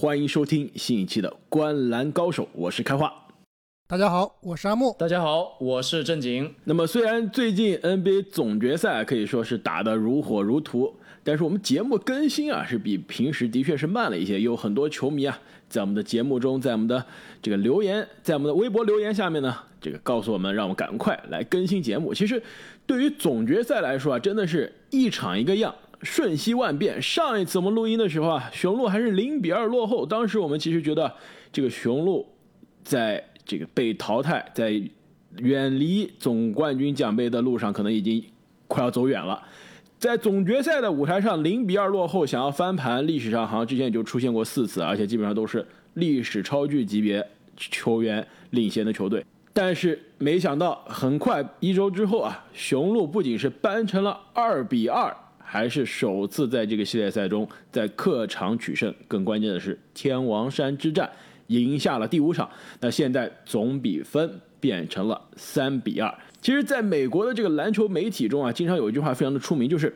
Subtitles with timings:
[0.00, 3.12] 欢迎收听新一期的《观篮高手》，我是开化。
[3.88, 4.94] 大家好，我是阿木。
[4.96, 6.54] 大家好，我是正经。
[6.62, 10.94] 那么，虽然最近 NBA 总决赛可以说是打得如火如荼，
[11.24, 14.40] 但是我们节目更新啊是比平时的确是慢了一些。
[14.40, 15.36] 有很多球迷啊，
[15.68, 17.04] 在我们的节目中，在我们的
[17.42, 22.14] 这个留言，在我们的微博留言下面呢，这个告诉我们，让我们赶快来更新节目。
[22.14, 22.40] 其实，
[22.86, 25.74] 对于总决赛来说啊，真的是一场一个样。
[26.02, 27.00] 瞬息万变。
[27.00, 30.06] 上一次我们录音的时候啊，雄鹿还是零比二落后。
[30.06, 31.12] 当时我们其实觉得，
[31.52, 32.26] 这个雄鹿
[32.84, 34.80] 在这个被淘汰，在
[35.38, 38.24] 远离总冠军奖杯的路上，可能已经
[38.66, 39.42] 快要走远了。
[39.98, 47.26] 在总决赛的舞台上，零比二落后，想要翻盘，历史上好像之前也就出现过四次，而且基本上都是历史超巨级别
[47.56, 49.24] 球员领先的球队。
[49.52, 55.12] 但是没想到，很快一周之后啊，雄鹿不仅是扳成了二比二。
[55.50, 61.10] 还是首次在这个系列赛中在客场取胜，更关键的是天王山之战
[61.46, 62.46] 赢下了第五场，
[62.80, 66.14] 那现在总比分变成了三比二。
[66.42, 69.92] 其实，在美国的这个篮球媒体中啊，经常有一句话非常的出名，就是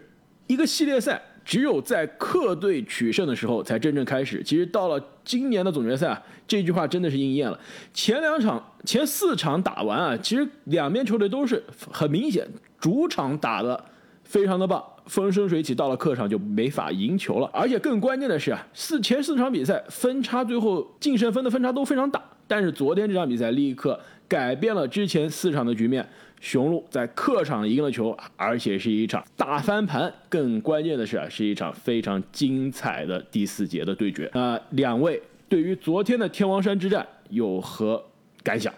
[0.46, 4.42] 一个系列赛只有在客队取胜的时候才真正开始。
[4.42, 7.60] 其实到了今年的总决赛啊，这句话真的是应验了。
[7.92, 12.48] 前两场、前四场打完啊，其实两边球队都是很明显
[12.80, 13.84] 主场打的
[14.24, 14.82] 非常的棒。
[15.06, 17.50] 风生水起，到了客场就没法赢球了。
[17.52, 22.22] 而且更关键的是啊，四前四场比赛分差最后净胜分的分差都非常大。
[22.46, 26.06] 但是昨天这场比赛立刻改变了之前四场的局面，
[26.40, 30.12] 雄鹿在客场赢了球，而且是一场大翻盘。
[30.28, 34.30] 更关键的是啊，是一场非常精彩的第四节的对决。
[34.34, 38.02] 那两位对于昨天的天王山之战有何
[38.42, 38.72] 感想？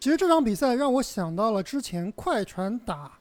[0.00, 3.17] 其实这场比赛让我想到了之前快船打。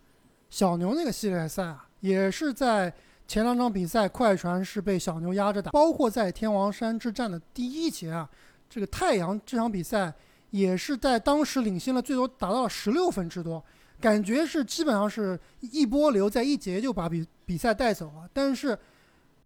[0.50, 2.94] 小牛那个系列赛啊，也是在
[3.28, 8.30] 前两场比赛，快船是被小牛压着打，包括在天王山之战的第一节啊，
[8.70, 10.14] 这个太阳这场比赛
[10.52, 13.62] 也是在当时领先了最多达到了十六分之多，
[14.00, 18.30] 感觉是基本上是一波流，在一节就把比比赛带走了。
[18.32, 18.78] 但是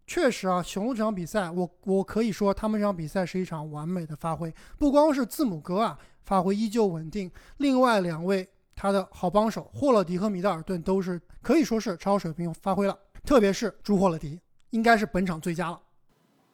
[0.05, 8.47] 确实啊，雄鹿这场比赛，我我可以说他们这场比赛是一场完美的发挥，不光是字母哥啊发挥依旧稳定，另外两位。
[8.81, 14.39] 他的好帮手霍勒迪和米德尔顿都是可以说是超水平发挥了，特别是朱霍勒迪，
[14.71, 15.79] 应该是本场最佳了。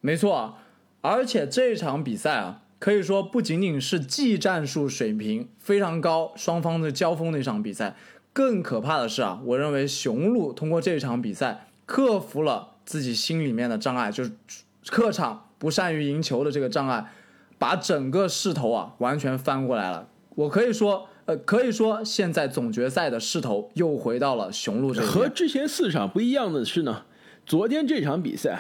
[0.02, 0.58] 没错，
[1.00, 7.96] 而且这场比赛啊，可以说不仅仅是技战术水平非常高，双方的交锋的一场比赛，
[8.34, 14.34] 更可怕的是啊，我认为雄鹿通过这场比赛克服了自己心里面的障碍，就是
[14.88, 17.10] 客场不善于赢球的这个障碍，
[17.58, 20.10] 把整个势头啊完全翻过来了。
[20.36, 21.08] 我可以说。
[21.28, 25.12] 呃，可以说现在总决赛的势头又回到了雄鹿这边。
[25.12, 27.04] 和之前四场不一样的是呢，
[27.46, 28.58] 昨天这场比赛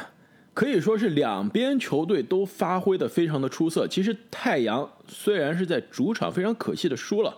[0.53, 3.88] 可以说是两边球队都发挥的非常的出色。
[3.88, 7.33] 其实太阳虽然是在主场非常可惜的输了，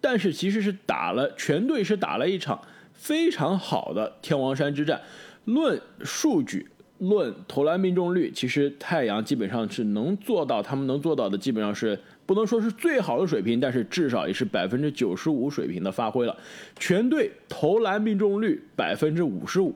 [0.00, 2.62] 但是其实是打了全队是打了一场
[2.92, 5.02] 非常好的天王山之战。
[5.46, 6.68] 论数据，
[6.98, 11.98] 论投篮命中率，其实太阳基本上是能做到他们能做到的，基本上是。
[12.28, 16.36] 不能说是最好的水平，但是至少也是百分之九十五水平的发挥了。
[16.78, 19.74] 全队投篮命中率百分之五十五，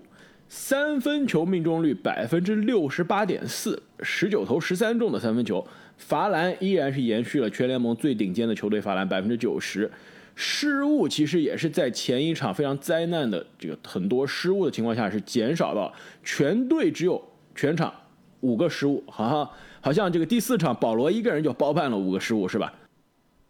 [0.51, 9.91] 三分球命中率百分之六十八点四，十九投十三中的三分球，罚篮依然是延续了全联盟最顶尖的球队罚篮百分之九十。
[10.35, 15.91] 失误其实也是在前一场非常灾难的这个很多失误的情况下是减少到
[16.23, 17.23] 全队只有
[17.55, 17.95] 全场
[18.41, 19.51] 五个失误，好像。
[19.83, 22.73] 好像这个第四场，保罗一个人就包办了五个失误，是吧？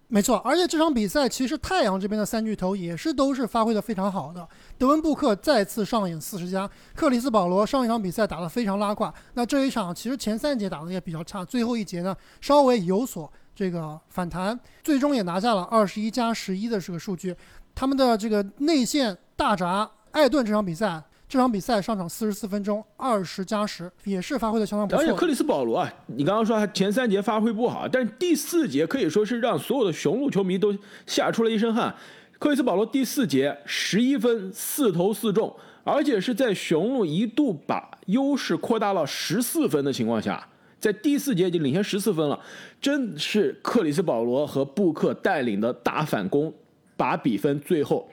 [0.08, 4.46] 没错，而且这场比赛其实太阳这边的三巨头也是都是发挥的非常好的。
[4.76, 17.34] 德文布克再次上演四十加，克里斯保罗上一场比赛打得非常拉胯，那这一场其实前三节打得也比较差，最后一节呢稍微有所这个反弹，最终也拿下了二十一加十一的这个数据。
[17.74, 21.02] 他们的这个内线大闸艾顿这场比赛。
[21.32, 25.02] 这场比赛上场四十四分钟，二十加十，也是发挥的相当不错。
[25.02, 30.76] 而且克里斯保罗啊，你刚刚说他前三节发挥不好，但是第四节可以说是让所有的雄鹿球迷都
[31.06, 31.94] 吓出了一身汗。
[32.38, 35.50] 克里斯保罗第四节十一分四投四中，
[35.84, 40.46] 而且是在雄鹿一度把优势扩大到十四分的情况下，
[40.78, 42.38] 在第四节已经领先十四分了。
[42.78, 46.52] 真是克里斯保罗和布克带领的大反攻，
[46.94, 48.06] 把比分最后。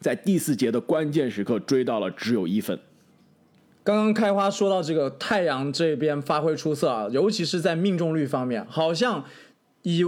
[0.00, 2.78] 在第四节的关键时刻追到了只有一分。
[3.84, 9.24] 刚刚开花说到这个太阳这边发挥出色啊，尤其是在命中率方面，好像
[9.82, 10.04] 以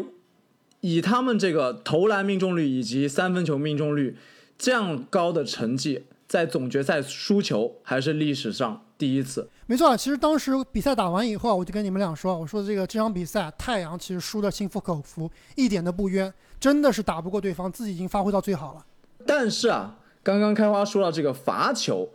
[0.80, 4.16] 以他们这个投篮命中率以及三分球命中率
[4.58, 9.48] 这样高的成绩，在总决赛输球还是历史上第一次。
[9.66, 18.84] 没错，其实当时比赛打完以后，我就跟你们俩说，我说这个这场比赛太阳其实输的心服口服，一点都不冤，真的是打不过对方，自己已经发挥到最好了。
[19.26, 22.10] 但是啊，刚刚开花说到这个罚球，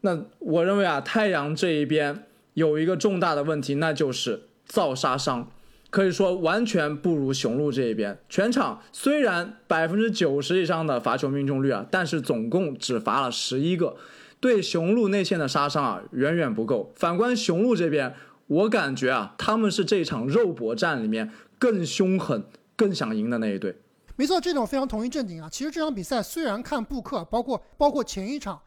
[0.00, 2.24] 那我认为啊，太阳这一边
[2.54, 5.50] 有一个重大的问题，那就是造杀伤。
[5.90, 8.16] 可以说完全不如雄鹿这一边。
[8.28, 13.96] 全场虽然百分之九十以上的罚球命中率啊，但是总共只罚了十一个，
[14.38, 16.92] 对雄鹿内线的杀伤啊远远不够。
[16.94, 18.14] 反观雄鹿这边，
[18.46, 22.44] 我感觉啊他们是这场肉搏战里面更凶狠、
[22.76, 23.74] 更想赢的那一队。
[24.20, 25.48] 没错，这种非常同意正经啊。
[25.50, 28.60] 其实这场比赛虽然看布克，包括包括前一场，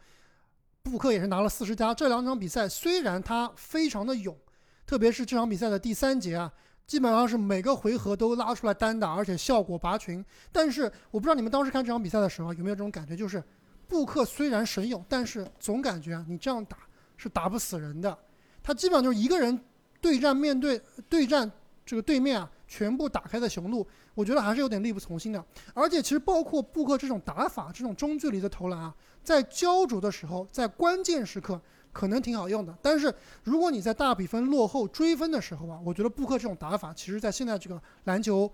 [0.82, 1.94] 布克也是拿了四十加。
[1.94, 4.36] 这两场比赛虽然他非常的勇，
[4.84, 6.52] 特别是这场比赛的第三节啊。
[6.88, 10.24] 基本上是每个回合都拉出来单打，而且效果拔群。
[10.50, 13.40] 但是我不知道你们当时看这场比赛的时候有没有这种感觉，就是
[13.86, 16.78] 布克虽然神勇，但是总感觉啊，你这样打
[17.16, 18.18] 是打不死人的。
[18.60, 19.56] 他基本上就是一个人
[20.00, 21.48] 对战，面对对战
[21.86, 25.44] 这个对面啊，全部打开的雄鹿，我觉得还是有点力不从心的。
[25.74, 31.60] 而且其实包括布克这种打法，这种中距离的投篮啊，在焦灼的时候，在关键时刻。
[31.94, 33.14] 可能挺好用的，但是
[33.44, 38.50] 如果你在大比分落后追分的时候啊，我觉得布克这种打法，其实在现在这个篮球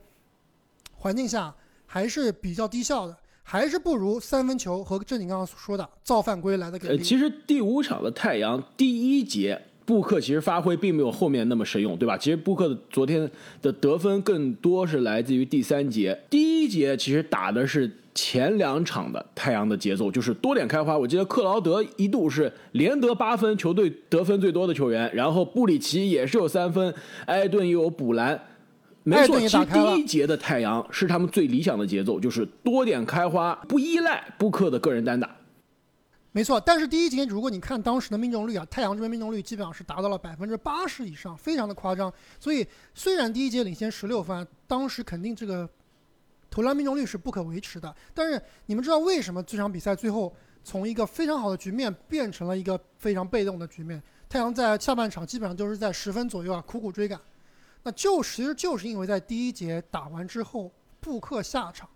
[0.95, 1.55] 环境下
[1.87, 6.99] 还是比较低效的，还是不如三分球和正经刚刚所说的造犯规来的给力。
[6.99, 12.17] 呃，其实第五场的太阳第一节，布克其实发挥并没有后面那么神勇，对吧？
[12.17, 13.29] 其实布克的昨天
[13.61, 17.91] 的得分更多是来自于第三节，第一节其实打的是。
[18.13, 26.93] 前两场的太阳的节奏就是多点开花，我记得克劳德一度是连得八分，球队得分最多的球员，然后布里奇也是有三分，
[27.27, 28.39] 埃顿也有补篮，
[29.05, 35.31] 没错，其实第一节的太阳是他们最理想的节奏，就是多点开花，不依赖布克的个人单打。
[36.33, 42.13] 没错，但是第一节如果你看当时的命中率啊，太阳这边命中率基本上是达到了百分之八十以上，非常的夸张。
[42.39, 45.69] 所以虽然第一节领先十六分，当时肯定这个。
[46.53, 50.35] 投篮命中率是不可维持的，但是你们知道为什么这场比赛最后
[50.65, 54.03] 从一个非常好的局面变成了一个非常被动的局面？
[54.29, 57.21] 太阳在下半场基本上都是在十分左右啊，苦苦追赶。
[57.85, 60.69] 那就其实就是因为在第一节打完之后，
[60.99, 61.89] 布克下场，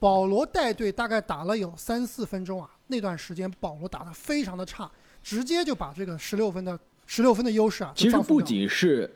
[0.00, 4.90] 保罗带队大概打了有三四分钟啊，那段时间保罗打得非常的差，
[5.22, 9.10] 直接就把这个十六分的十六分的优势啊，其实不仅是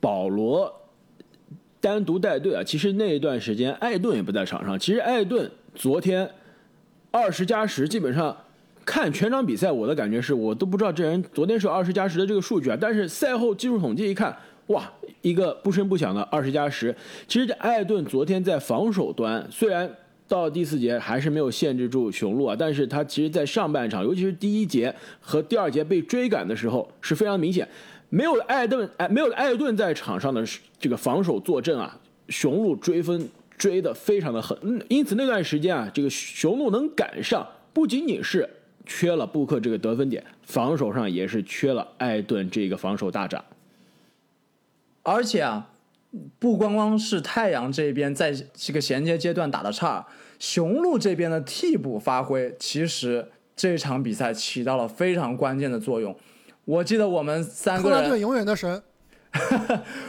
[0.00, 0.82] 保罗。
[1.78, 4.76] 单独带队啊，其实那一段时间艾顿也不在场上。
[4.76, 6.28] 其实艾顿昨天
[7.12, 8.36] 二十加十，基本上
[8.84, 12.78] 看全场比赛，我的感觉是我都不知道这人昨天是二十加十的这个数据啊。
[12.80, 14.36] 但是赛后技术统计一看，
[14.68, 14.90] 哇，
[15.20, 16.96] 一个不声不响的二十加十。
[17.28, 19.88] 其实这艾顿昨天在防守端，虽然
[20.28, 27.68] 到第四节还是没有限制住雄鹿啊，但是他其实在上半场，尤其是第一节和第二节被追赶的时候是非常明显。
[28.08, 30.44] 没有艾顿，哎，没有艾顿在场上的
[30.78, 33.28] 这个防守坐镇啊，雄鹿追分
[33.58, 38.48] 追得非常的狠，嗯因此那段时间啊，这个雄鹿能赶上，不仅仅是
[38.84, 43.44] 缺了布克这个得分点，防守上也是缺了艾顿这个防守大闸。
[45.02, 45.68] 而且啊，
[46.38, 50.06] 不光光是太阳这边在这个衔接阶段打的差，
[50.38, 56.16] 雄鹿这边的替补发挥，其实这场比赛起到了非常关键的作用。
[56.64, 58.82] 我记得我们三个人，永远的神。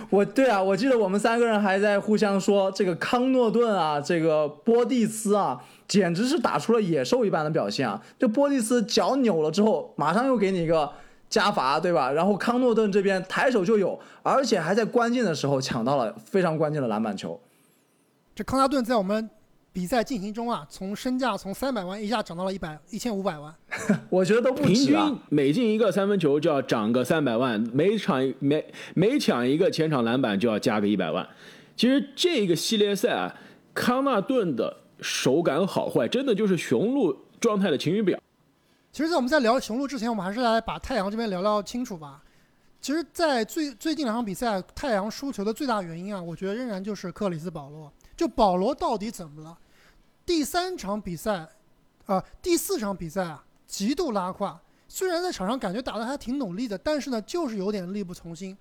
[0.10, 8.02] 我 对啊，我记得我们三个人还在互相说这个康诺顿啊，这个波蒂斯啊，简直是打出了野兽一般的表现啊！
[8.18, 10.90] 这波蒂斯脚扭了之后，马上又给你一个
[11.30, 12.12] 加罚，对吧？
[12.12, 17.40] 然后康诺顿这边抬手就有，而且还在关键的时候抢到了非常关键的篮板球。
[18.36, 19.30] 这康纳顿在我们。
[19.74, 23.54] 比赛进行中啊，从身价从三百万一下涨到了一百一千五百万，
[24.10, 24.98] 我觉得都不平均
[25.30, 28.66] 每进一个三分球就要涨个三百万，每场每
[28.96, 31.28] 每抢一个前场篮板就要加个一百万。
[31.76, 33.36] 其实这个系列赛啊，
[33.76, 38.20] 康纳顿的手感好坏，真的就是雄鹿状态的晴雨表。
[38.98, 42.20] 其实，在我们在聊雄鹿之前，我们还是来把太阳这边聊聊清楚吧。
[42.82, 47.94] 其实，在最最近两场比赛，太阳输球的最大原因啊，我觉得仍然就是克里斯保罗。
[48.16, 49.56] 就保罗到底怎么了？
[50.26, 51.48] 第三场比赛，
[52.08, 54.60] 啊，第四场比赛啊，极度拉胯。
[54.88, 58.58] 虽然在场上感觉打得还挺努力的，但是呢，就是有点力不从心。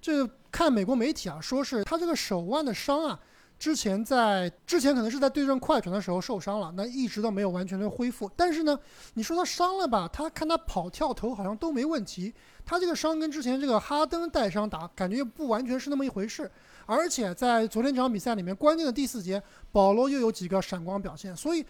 [0.00, 3.18] 这看美国媒体啊，说是他这个手腕的伤啊，
[3.64, 8.30] 之前在之前可能是在对阵快船的时候受伤了，那一直都没有完全的恢复。
[8.36, 8.78] 但是呢，
[9.14, 12.30] 你说他伤了吧，他看他跑跳投好像都没问题。
[12.66, 16.50] 他这个伤跟之前这个哈登带伤打感觉又不完全是那么一回事。
[16.84, 19.42] 而且在昨天这场比赛里面，关键的第四节，
[19.72, 21.34] 保罗又有几个闪光表现。
[21.34, 21.64] 所以，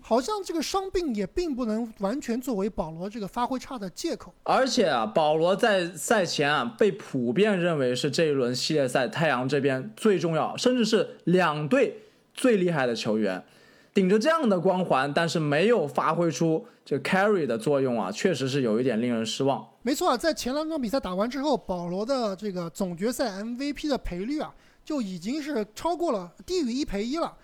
[0.00, 4.32] 好像这个伤病也并不能完全作为保罗这个发挥差的借口。
[4.44, 13.42] 而且啊，保罗在赛前啊被普遍认为是这一轮系列赛太阳这边最重要，甚至是两队最厉害的球员。
[13.92, 19.66] 顶着这样的光环，但是没有发挥出这 carry 的作用啊，确实是有一点令人失望。
[19.80, 27.34] 没错啊，在前两场比赛打完之后，保罗的这个总决赛 MVP 的赔率啊，就已经是超过了低于一赔一了，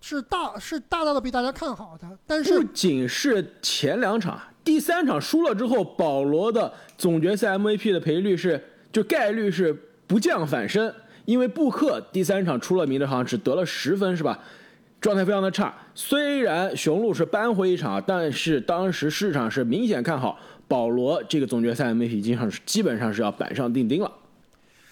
[0.00, 2.08] 是大是大大的被大家看好的。
[2.26, 9.72] 但是不仅是前两场，第三场输了之后，保罗的总决赛 MVP 的赔率是就概率是
[10.06, 10.92] 不降反升，
[11.24, 14.38] 因为布克第三场出了名的，好像只得了十分是吧？
[15.00, 15.74] 状态非常的差。
[15.94, 20.38] 虽然雄鹿是扳回一场，但是当时市场是明显看好
[20.68, 24.12] 保罗这个总决赛 MVP，基本上是基本上是要板上钉钉了。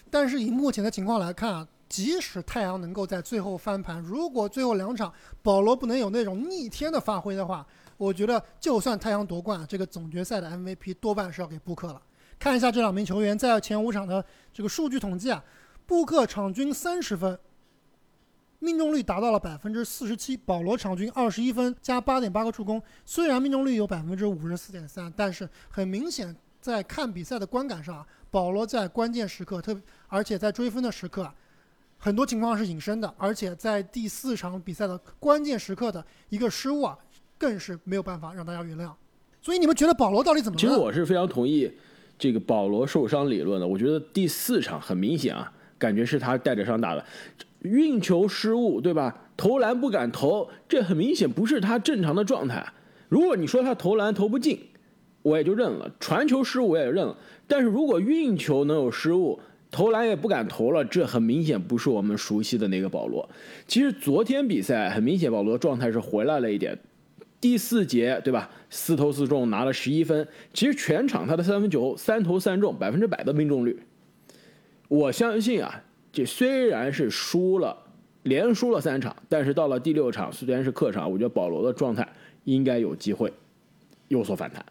[0.09, 7.65] 但是以目前的情况来看啊，即使太阳能够在最后翻盘，如果最后两场保罗不能有那种逆天的发挥的话，
[7.97, 12.01] 我觉得就算太阳夺冠，这个总决赛的 MVP 多半是要给布克了。
[12.37, 15.43] 看一下这两名球员在前五场的这个数据统计啊，
[15.85, 17.37] 布克场均三十分。
[18.61, 22.81] 命中率达到了百分之四十七，保罗场均二十一分加八点八个助攻。
[23.05, 31.33] 虽然命中率有百分之五十四点三，但是很明显，在看比赛的观感上，保罗在关键时刻，特而且在追分的时刻，
[31.99, 33.13] 很多情况是隐身的。
[33.17, 36.97] 而且在第四场比赛的关键时刻的一个失误啊，
[37.37, 38.91] 更是没有办法让大家原谅。
[39.41, 40.59] 所以你们觉得保罗到底怎么了？
[40.59, 41.71] 其实我是非常同意
[42.17, 43.67] 这个保罗受伤理论的。
[43.67, 47.05] 我觉得第四场很明显啊，感觉是他带着伤打的。
[47.63, 49.15] 运球失误，对吧？
[49.35, 52.65] 投篮不敢投，这很明显不是他正常的状态。
[53.07, 54.59] 如果你说他投篮投不进，
[55.21, 57.17] 我也就认了；传球失误我也认了。
[57.47, 59.39] 但是如果运球能有失误，
[59.71, 63.27] 投篮也不敢投了，这很明显不是我们熟悉的那个保罗。
[63.67, 66.77] 其实昨天比赛很明显，保罗状态是回来了一点。
[67.39, 68.49] 第四节，对吧？
[68.69, 70.27] 四投四中，拿了十一分。
[70.53, 73.79] 其实全场他的三分球三投三中，百分之百的命中率。
[74.87, 75.83] 我相信啊。
[76.11, 77.77] 这虽然是输了，
[78.23, 82.05] 连输了三场，但是到了第六场，虽然是客场，我觉得保罗的状态
[82.45, 83.31] 应该有机会
[84.07, 84.65] 有所反弹。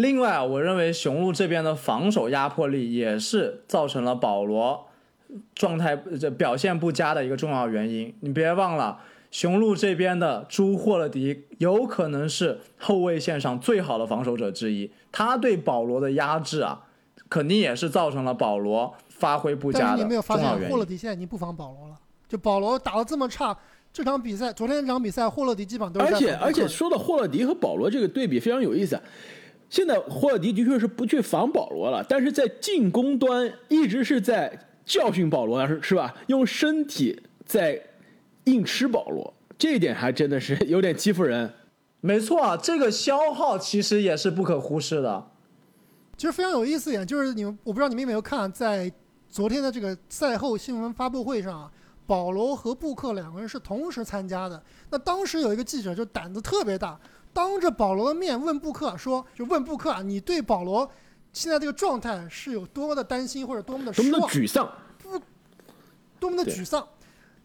[0.00, 4.86] 另外，我认为雄鹿这边的防守压迫力也是造成了保罗
[5.54, 8.14] 状态这表现不佳的一个重要原因。
[8.20, 8.98] 你别忘了，
[9.30, 16.80] 雄鹿这边的朱霍勒迪有可能是后卫线上最好的防守者之一，他对保罗的压制啊，
[17.28, 18.94] 肯定也是造成了保罗。
[19.08, 21.94] 发挥不佳的你没有发现霍勒迪现在已经不防保罗了？
[22.26, 23.54] 就保罗打的这么差，
[23.92, 26.14] 这场比赛，昨天这场比赛，霍勒迪基本上都是。
[26.14, 28.98] 而且而且说到霍勒迪和保罗这个对比非常有意思，
[29.70, 36.14] 现在霍尔迪的确是不去防保罗了，但是在进攻端一直是在教训保罗，是是吧？
[36.26, 37.80] 用身体在
[38.44, 41.50] 硬吃保罗，这一点还真的是有点欺负人。
[42.00, 45.30] 没错，这个消耗其实也是不可忽视的。
[46.18, 48.92] 其实非常有意思一点就是，你们我不知道你们有没有看在。
[49.32, 51.70] 昨天的这个赛后新闻发布会上，
[52.04, 54.60] 保罗和布克两个人是同时参加的。
[54.90, 56.98] 那当时有一个记者就胆子特别大，
[57.32, 60.90] 当着保罗的面问布克说：“就问布克啊，你对保罗
[61.32, 64.10] 现在这个状态是有多么的担心，或者多么的失望？
[64.12, 64.72] 多么的沮丧？
[64.98, 65.20] 不，
[66.18, 66.86] 多么的沮丧？”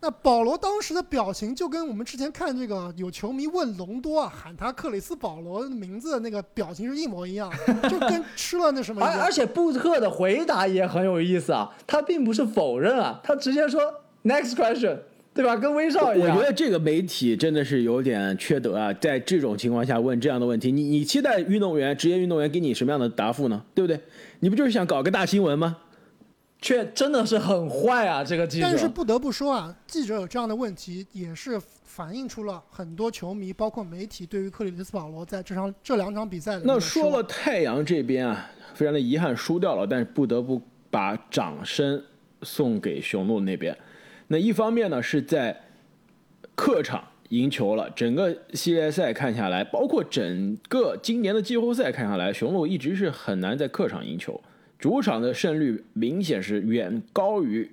[0.02, 7.52] 那保罗当时的表情就跟我们之前看这个有球迷问隆多啊，喊他克里斯保罗名字的那个表情是一模一样，
[7.90, 9.22] 就跟吃了那什么一样。
[9.22, 13.82] 而且布克的回答也很有意思啊，他并不是否认啊，他直接说
[14.26, 15.00] next question，
[15.36, 15.56] 对吧？
[15.56, 16.36] 跟威少一样。
[16.36, 23.62] 我觉得这个媒体真的是有点缺德啊，在这种情况下问这样的问题，你你期待运动员职业运动员给你什么样的答复呢？
[23.76, 24.00] 对不对？
[24.40, 25.78] 你不就是想搞个大新闻吗？
[26.62, 28.24] 却真的是很坏啊！
[28.24, 36.62] 这个记者，但是不得不说啊，记者有这样的问题，也是反映出了很多球迷，包括媒体对于克里斯保罗在这场这两场比赛的。
[36.64, 42.02] 那说了太阳这边啊，非常的遗憾输掉了，但是不得不把掌声
[42.42, 43.78] 送给雄鹿那边。
[44.28, 45.62] 那一方面呢，是在
[46.56, 54.42] 客场赢球了，整个系列赛看下来，包括整个今年的季后赛看下来，雄鹿一直是很难在客场赢球。
[54.78, 57.72] 主场的胜率明显是远高于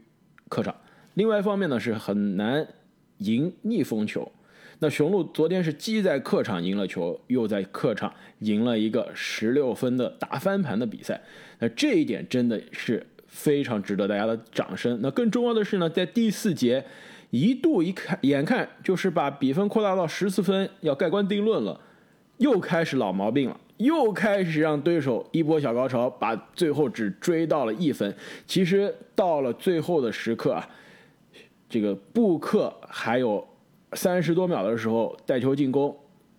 [0.49, 0.75] 客场，
[1.15, 2.67] 另外一方面呢是很难
[3.19, 4.31] 赢逆风球。
[4.79, 11.21] 那雄鹿昨天是既在客场赢了球，又在客场赢了一个十六分的大翻盘的比赛。
[11.59, 15.01] 那这一点真的是非常值得大家的掌声。
[15.03, 16.85] 那更重要的是呢，在第四节
[17.31, 21.81] 一度一看，眼看就是把比分扩大到十四分，要盖棺定论了，
[22.37, 23.59] 又开始老毛病了。
[23.79, 28.15] 又开始让对手一波小高潮，把最后只追到了一分。
[28.47, 30.69] 其实到了最后的时刻啊，
[31.69, 33.45] 这个布克还有
[33.95, 35.97] 三十多秒的时候带球进攻，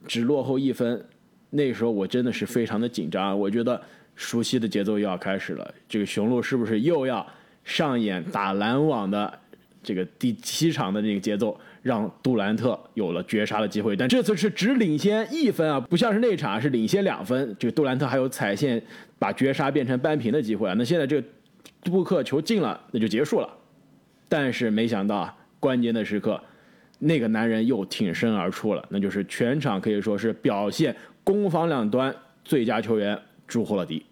[0.08, 1.06] 只落后一分，
[1.50, 3.82] 那时候我真的是非常的紧张，我觉得
[4.16, 7.26] 熟悉的节奏又要开始了，这个雄鹿是不是又要
[7.64, 9.40] 上演打篮网的
[9.82, 11.60] 这个第七场的那个节奏？
[11.82, 17.54] 让杜兰特有了绝杀的机会，但这次是只领先一分啊，不像是那场是领先两分。
[17.60, 18.82] 这个杜兰特还有踩线
[19.20, 20.74] 把绝杀变成扳平的机会啊。
[20.78, 21.28] 那现在这个
[21.84, 23.50] 布克球进了，那就结束了。
[24.30, 26.42] 但是没想到啊，关键的时刻，
[27.00, 32.16] 那个男人又挺身而出了，那就是全场可以说是表现攻防两端
[32.46, 34.06] 最佳球员朱霍勒迪。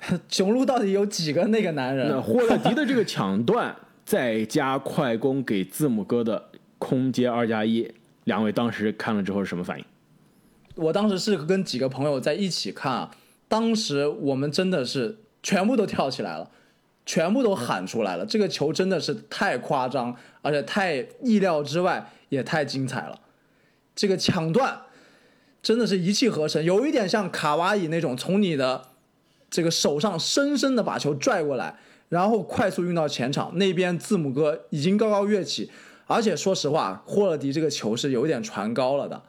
[0.28, 2.08] 雄鹿到底有几个那个男人？
[2.08, 6.50] 那霍勒迪的这个抢断再加快攻给字母哥的。
[6.76, 7.90] 空接二加一，
[8.24, 9.84] 两位当时看了之后是什么反应？
[10.74, 13.10] 我当时是跟几个朋友在一起看啊，
[13.48, 16.50] 当时我们真的是全部都跳起来了，
[17.06, 18.26] 全部都喊出来了。
[18.26, 23.18] 这个球真的是太夸张，而且太意料之外，也太精彩了。
[23.94, 24.78] 这个抢断
[25.64, 28.90] 真的是一气呵成，有一点像卡哇伊那种，从你的
[29.50, 31.74] 这个手上深深的把球拽过来，
[32.10, 35.70] 然后快速运到前场，那边字母哥已经高高跃起。
[36.06, 39.22] 而且说实话，霍勒迪这个球是有点传高了的。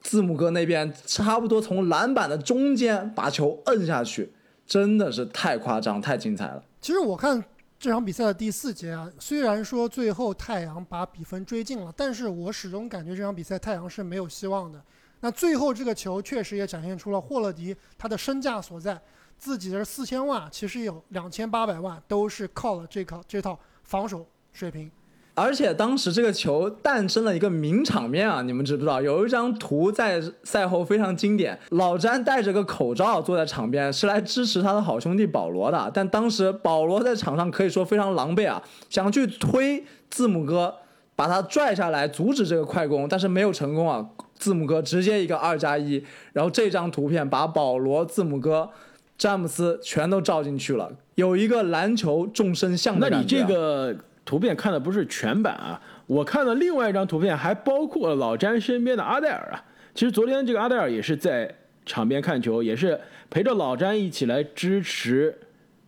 [0.00, 4.32] 字母哥那边差不多从篮板的中间把球摁下去，
[4.66, 6.60] 真的是太夸张、太精彩了。
[6.80, 7.42] 其实我看
[7.78, 14.82] 这场比赛的第四节啊，虽然说最后太阳把比分追进了，但是我始终感觉这场比赛太阳是没有希望的。
[15.20, 19.00] 那最后这个球确实也展现出了霍勒迪他的身价所在，
[19.38, 24.90] 自己的四千万其实有两千八百万都是靠了这套这套防守水平。
[25.38, 29.02] 而且当时这个球诞生了一个名场面啊，你们知不知道？
[29.02, 35.90] 有一张图在赛后非常经典，老詹戴着个口罩坐在场边，是来支持他的好兄弟保罗的。
[35.92, 40.74] 但当时保罗在场上可以说非常狼狈啊，想去推字母哥，
[41.14, 44.08] 把他拽下来阻止这个快攻，但是没有成功啊。
[44.36, 46.02] 字母哥直接一个二加一，
[46.32, 48.70] 然后这张图片把保罗、字母哥、
[49.18, 52.98] 詹姆斯全都照进去了，有一个篮球众生相。
[53.00, 53.96] 那你这个。
[54.26, 59.64] 图片看的不是全版啊，我看了另外一张图片，还包括老詹身边的阿黛尔啊。
[59.94, 61.48] 其实昨天这个阿黛尔也是在
[61.84, 65.32] 场边看球，也是陪着老詹一起来支持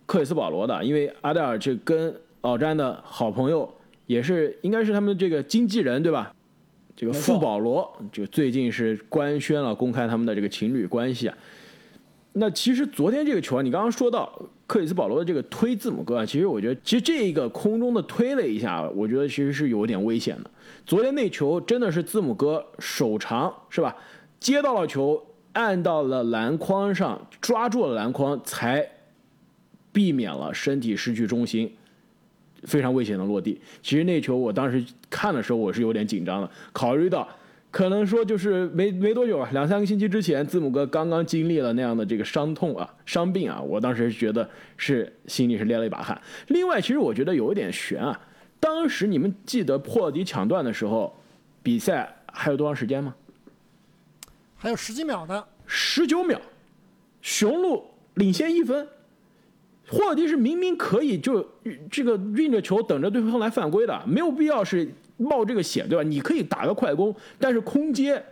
[0.05, 0.81] 克里斯保罗的。
[0.81, 3.69] 因为阿黛尔这跟老詹的好朋友，
[4.05, 6.33] 也是应该是他们这个经纪人对吧？
[6.99, 11.37] 这个富保罗就最近是官宣了公开他们的这个情侣关系啊。
[12.33, 14.29] 那其实昨天这个球啊，你刚刚说到
[14.67, 20.51] 克里斯保罗的这个推字母哥啊，其实我觉得，其实这一个空中的推了一下，我觉得其实是有点危险的。
[20.85, 23.95] 昨天那球真的是字母哥手长是吧？
[24.37, 28.85] 接到了球，按到了篮筐上，抓住了篮筐，才
[29.93, 31.73] 避免了身体失去中心，
[32.63, 33.59] 非常危险的落地。
[33.81, 37.27] 其实那球我当时看的时候，我是有点紧张的，考虑到。
[37.71, 46.19] 可能说就是没没多久啊，两三个星期之前，字母哥刚刚经历了那样的这个伤痛啊、伤病啊，我当时觉得是心里是捏了一把汗。
[46.47, 48.19] 另外，其实我觉得有一点悬啊，
[48.59, 51.15] 当时你们记得破了底抢断的时候，
[51.61, 53.13] 比赛还有多长时间吗？
[54.55, 56.41] 还有十几秒呢，十九秒，
[57.21, 58.87] 雄鹿领先一分，
[59.91, 61.45] 霍尔迪是明明可以就
[61.89, 64.89] 这个运着球等着对方来犯规的，没有必要是。
[65.21, 66.01] 冒这个险，对吧？
[66.01, 68.23] 你可以打个快攻，但是空接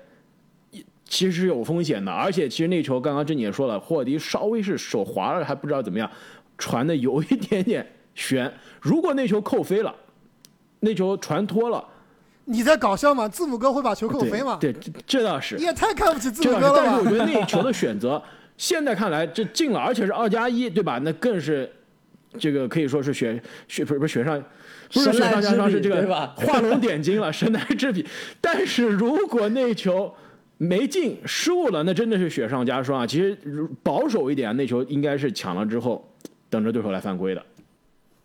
[1.04, 2.10] 其实是有风险的。
[2.10, 6.10] 而且，其实那球刚刚珍妮也说了，霍尔迪稍微是手滑了，还不知道怎么样，
[6.58, 8.50] 传的有一点点悬。
[8.80, 9.94] 如果那球扣飞了，
[10.80, 11.84] 那球传脱了，
[12.46, 13.28] 你在搞笑吗？
[13.28, 14.58] 字母哥会把球扣飞吗？
[14.58, 14.74] 对，
[15.06, 15.58] 这倒是。
[15.58, 18.24] 你也太看不起字母哥了吧但是我觉得那球的选择，
[18.58, 21.00] 现在看来这进了，而且是二加一，对吧？
[21.04, 21.72] 那更是
[22.38, 24.44] 这个可以说是雪雪不是不是雪上。
[24.90, 28.08] 不是雪上加霜，是这个画龙点睛了，神来之笔。
[28.40, 30.16] 但是如果那球
[30.58, 33.06] 没进，失误了，那真的是雪上加霜啊！
[33.06, 33.38] 其实
[33.84, 36.10] 保守一点，那球应该是抢了之后，
[36.50, 37.46] 等着对手来犯规的。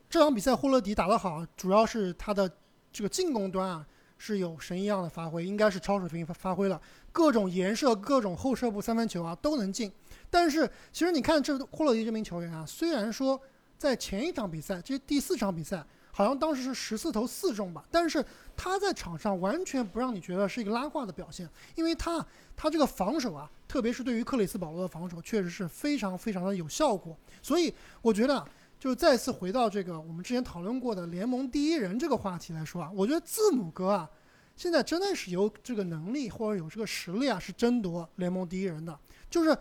[0.09, 2.49] 这场比赛霍勒迪打得好，主要是他的
[2.92, 3.85] 这个进攻端啊
[4.16, 9.90] 是有神一样的发挥，应该是超水平发发挥了，各种颜射、各种后撤步三分球啊都能进。
[10.33, 13.40] 但是其实你看这霍勒迪这名球员啊，虽然说
[13.79, 15.87] 在前一场比赛，这第四场比赛。
[16.14, 18.23] 好像当时是十四投四中吧，但是
[18.55, 22.23] 他在场上完全不让你觉得是一个拉胯的表现，因为他
[22.55, 27.16] 他这个防守啊，特别是对于克里斯保罗的防守，确实是非常非常的有效果。
[27.40, 28.47] 所以我觉得，
[28.79, 34.11] 就再次回到这个我们之前讨论过的联盟第一人这个话题来说啊，我觉得字母哥啊，
[34.55, 38.95] 现在真的是有这个能力或者有这个实力啊，是争夺联盟第一人的。
[39.31, 39.57] 就是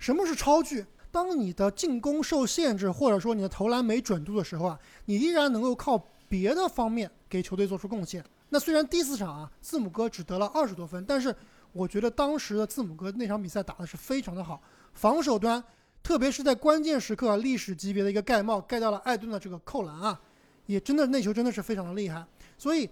[0.00, 0.84] 什么是超巨？
[1.12, 8.24] 当你的进攻受限制，或者说你的投篮没准度的时候啊，你依然能够靠别的方面给球队做出贡献。
[8.48, 11.34] 那虽然第四场啊，字母哥只得了二十多分，但是
[11.72, 14.60] 我觉得当时的字母哥那场比赛打的是非常的好，
[14.94, 15.62] 防守端，
[16.02, 20.20] 特别是在关键时刻，历史级别的一个盖帽盖掉了艾顿的这个扣篮啊，
[20.66, 22.24] 也真的那球真的是非常的厉害。
[22.56, 22.88] 所以，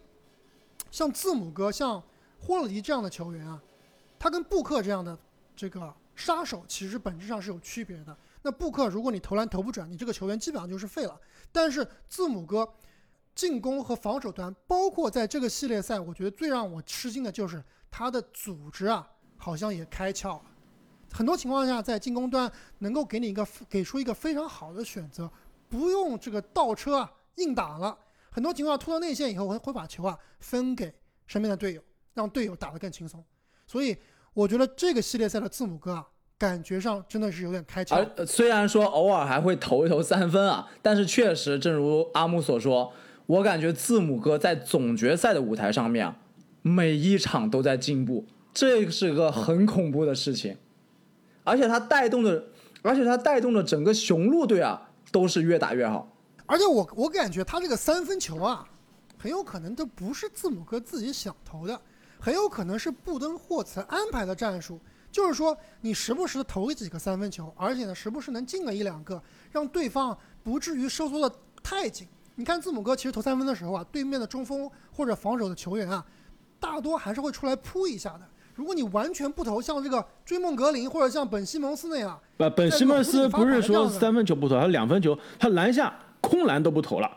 [0.91, 2.03] 像字母哥、像
[2.41, 3.63] 霍勒迪这样的球员啊，
[4.19, 5.17] 他跟布克这样的
[5.55, 8.17] 这个杀手其实本质上是有区别的。
[8.43, 11.19] 那布克，如果你投篮投不准，你这个球员基本上就是废了。
[11.53, 12.69] 但是字母哥
[13.37, 20.45] 进攻和防守端，包括在这个系列赛，我觉得最让我吃惊的就是他的组织啊，好像也开窍了。
[21.13, 25.31] 很多情况下，在进攻端能够给你一个给出一个非常好的选择，
[25.69, 27.97] 不用这个倒车啊硬打了。
[28.31, 30.93] 很多情况下拖到内线以后，会会把球啊分给
[31.29, 31.83] 身边的队友，
[32.15, 33.25] 让队友打得更轻松。
[33.67, 33.97] 所以
[34.39, 36.07] 我觉得这个系列赛的字母哥啊。
[36.39, 37.97] 感觉上真的是有点开窍。
[37.97, 42.93] 而虽然说偶尔还会投一投三分啊，但是确实，正如阿木所说，
[43.27, 46.15] 我感觉字母哥在总决赛的舞台上面，
[46.63, 48.25] 每一场都在进步，
[48.55, 50.57] 这是个很恐怖的事情。
[51.43, 52.45] 而且他带动的，
[52.83, 56.17] 而且他带动的整个雄鹿队啊，都是越打越好。
[56.47, 58.65] 而且我我感觉他这个三分球啊，
[59.19, 61.81] 很有可能都不是字母哥自己想投的，
[62.21, 64.81] 很有可能是布登霍茨安排的战术。
[65.11, 72.07] 就是说，你时不时的投几个三分球，而且呢，时不时能进个一两个，让对方不至于收缩的太紧。
[72.35, 76.05] 你看字母哥其实投三分的时候啊，对面的中锋或者防守的球员啊，
[76.61, 78.21] 大多还是会出来扑一下的。
[78.55, 87.11] 如果你完全不投，像这个追梦格林或者像本西蒙斯那样，不，本西蒙斯不是说三分球不投，他两分球，他篮下空篮都不投了，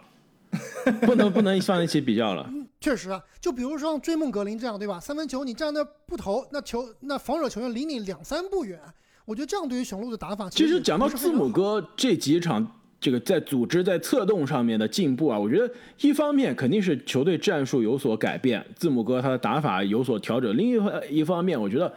[1.02, 2.50] 不能不能放一起比较了。
[2.80, 5.00] 确实啊，就比如说像追梦格林这样，对吧？
[5.00, 8.80] 三分球你站那不投，那球那防守球员离你两三步远。
[9.24, 12.66] 我觉得这样对于雄鹿的打法，其实讲到字母哥这几场
[13.00, 20.58] 这个在组织在策动上面的进步啊，我觉得一方面肯定是球队战术有所改变，字母哥他的打法有所调整。
[20.58, 21.94] 另一一方面，我觉得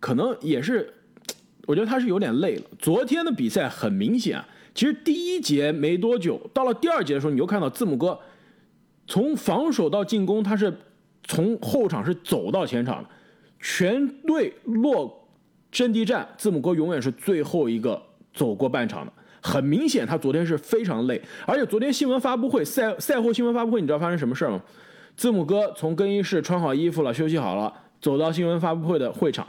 [0.00, 0.92] 可能也是，
[1.66, 2.64] 我觉得他是有点累了。
[2.80, 4.44] 昨天的比赛很明显，
[4.76, 8.16] 其实第一节没多久，到了第二节的时候，你就看到字母哥。
[9.08, 10.76] 从防守到进攻，他是
[11.24, 13.08] 从后场是走到前场的，
[13.58, 15.28] 全队落
[15.70, 18.02] 阵地战，字母哥永远是最后一个
[18.34, 19.12] 走过半场的。
[19.40, 24.60] 很明显，他昨天是非常累，而且昨天新闻发布会赛赛后新闻发布会，你知道发生什么事儿吗？
[25.16, 29.46] 字母哥从更衣室穿好衣服了，休息好了，走到新闻发布会的会场，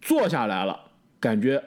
[0.00, 0.80] 坐下来了，
[1.20, 1.62] 感觉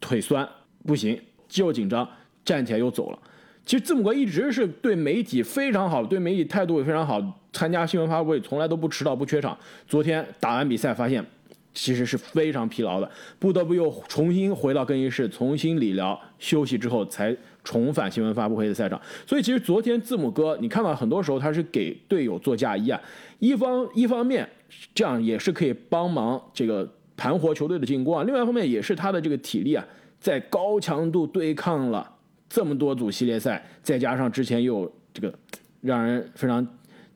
[0.00, 0.48] 腿酸
[0.86, 1.20] 不行，
[1.56, 2.06] 肌肉紧张，
[2.44, 3.18] 站起来又走了。
[3.64, 7.18] 其实字母哥一直是对媒体非常好，对媒体态度也非常好，
[7.50, 9.56] 参加新闻发布会从来都不迟到不缺场。
[9.88, 11.24] 昨天打完比赛发现，
[11.72, 19.00] 其实是非常疲劳的，不得不又重新回到更衣室，重新理疗休息之后才重返新闻发布会的赛场。
[19.26, 23.00] 所以其实昨天字母哥，你看到很多时候他是给队友做嫁衣啊，
[23.38, 24.46] 一方一方面
[24.94, 29.82] 这样也是可以帮忙这个盘活球队的进攻啊，另外一方面也是他的这个体力啊，
[30.20, 32.12] 在高强度对抗了。
[32.48, 35.36] 这么多组系列赛，再加上之前又这个
[35.80, 36.64] 让人非常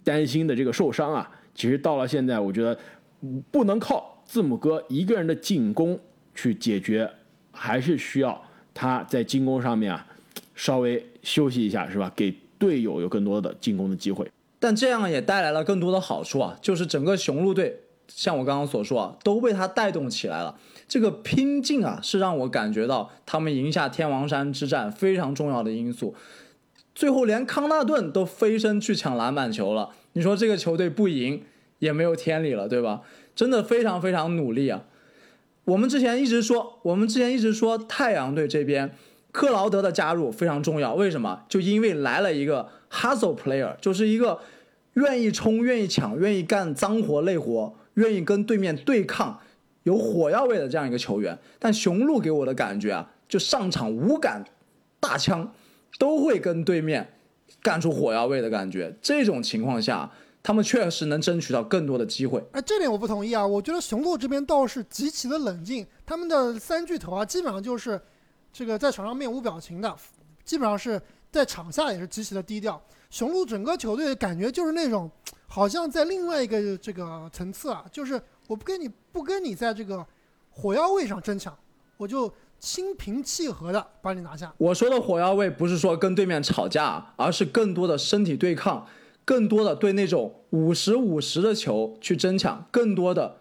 [0.02, 2.76] 担心的这个受伤啊，其实到了现在，我觉得
[3.48, 5.98] 不能靠字母哥一个人的进攻
[6.34, 7.08] 去解决，
[7.52, 8.42] 还是需要
[8.74, 10.04] 他在进攻上面啊
[10.56, 12.12] 稍微休息一下，是吧？
[12.16, 14.28] 给队友有更多的进攻的机会。
[14.58, 17.80] 但这样也带来了更多的好处啊，就是整个雄鹿队，
[18.14, 20.58] 像我刚刚所说啊，都被他带动起来了。
[20.86, 26.14] 这个拼劲啊，是让我感觉到他们赢下天王山之战非常重要的因素。
[26.94, 31.42] 最后连康纳顿都飞身去抢篮板球了，你说这个球队不赢
[31.78, 33.02] 也没有天理了，对吧？
[33.34, 34.82] 真的非常非常努力啊！
[35.64, 38.94] 我们之前一直说，我们之前一直说太阳队这边
[39.30, 41.44] 克劳德的加入非常重要，为什么？
[41.48, 44.40] 就因为来了一个 hustle player，就是一个
[44.94, 49.40] 愿意冲、愿意抢、愿意干脏活累活、愿意跟对面对抗。
[49.84, 54.44] 有火药味的这样一个球员，但雄鹿给我的感觉啊，就上场无感，
[55.00, 55.50] 大枪
[55.98, 57.14] 都会跟对面
[57.62, 58.94] 干出火药味的感觉。
[59.00, 60.10] 这种情况下，
[60.42, 62.44] 他们确实能争取到更多的机会。
[62.52, 63.44] 哎，这点我不同意啊！
[63.44, 67.98] 我觉得雄鹿这边倒是极其的冷静，他们的三巨头啊，基本上就是
[68.52, 69.96] 这个在场上面无表情的，
[70.44, 71.00] 基本上是
[71.32, 72.78] 在场下也是极其的低调。
[73.08, 75.10] 雄鹿整个球队感觉就是那种，
[75.50, 78.18] 好像在另外一个这个层次啊，就是。
[78.50, 80.04] 我不跟你不跟你在这个
[80.50, 81.56] 火药味上争抢，
[81.96, 84.52] 我就心平气和的把你拿下。
[84.58, 88.84] 我说的火药味不是说跟对面吵架，而是更多的身体对抗，
[89.24, 93.36] 更多的对那种五十五十的球去争抢，更多的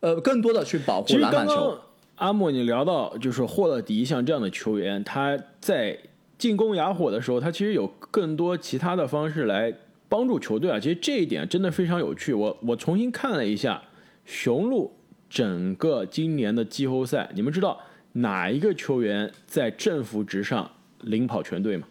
[0.00, 1.78] 呃更多的去保护篮板球。
[2.14, 5.98] 阿莫，你聊到就是霍勒迪像这样的球员，他在
[6.38, 9.70] 进攻哑火的时候，他其实有更多其他的方式来
[10.08, 10.78] 帮助球队啊。
[10.78, 12.32] 其实这一点真的非常有趣。
[12.32, 13.82] 我我重新看了一下。
[14.28, 14.92] 雄鹿
[15.30, 20.68] 整个今年的季后赛，你们知道哪一个球员在正负值上
[21.02, 21.86] 领跑全队吗？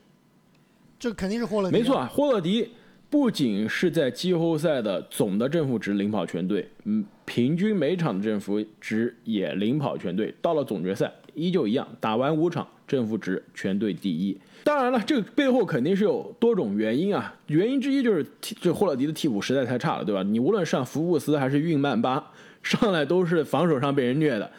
[1.00, 1.78] 这肯定是霍勒迪。
[1.78, 2.70] 没错，啊，霍勒迪
[3.10, 10.36] 不仅是在季后赛的总的正负值领跑全队，嗯，平均每场的正负值也领跑全队。
[10.42, 14.38] 到了总决赛依旧一样，打完五场正负值全队第一。
[14.66, 17.32] 当然了，这个背后肯定是有多种原因啊。
[17.46, 20.24] 原因之一就是这霍勒迪的替补实在太差了，对吧？
[20.24, 22.32] 你无论上福布斯还是运曼巴，
[22.64, 24.52] 上来都是防守上被人虐的。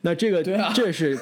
[0.00, 0.42] 那这个，
[0.74, 1.16] 这是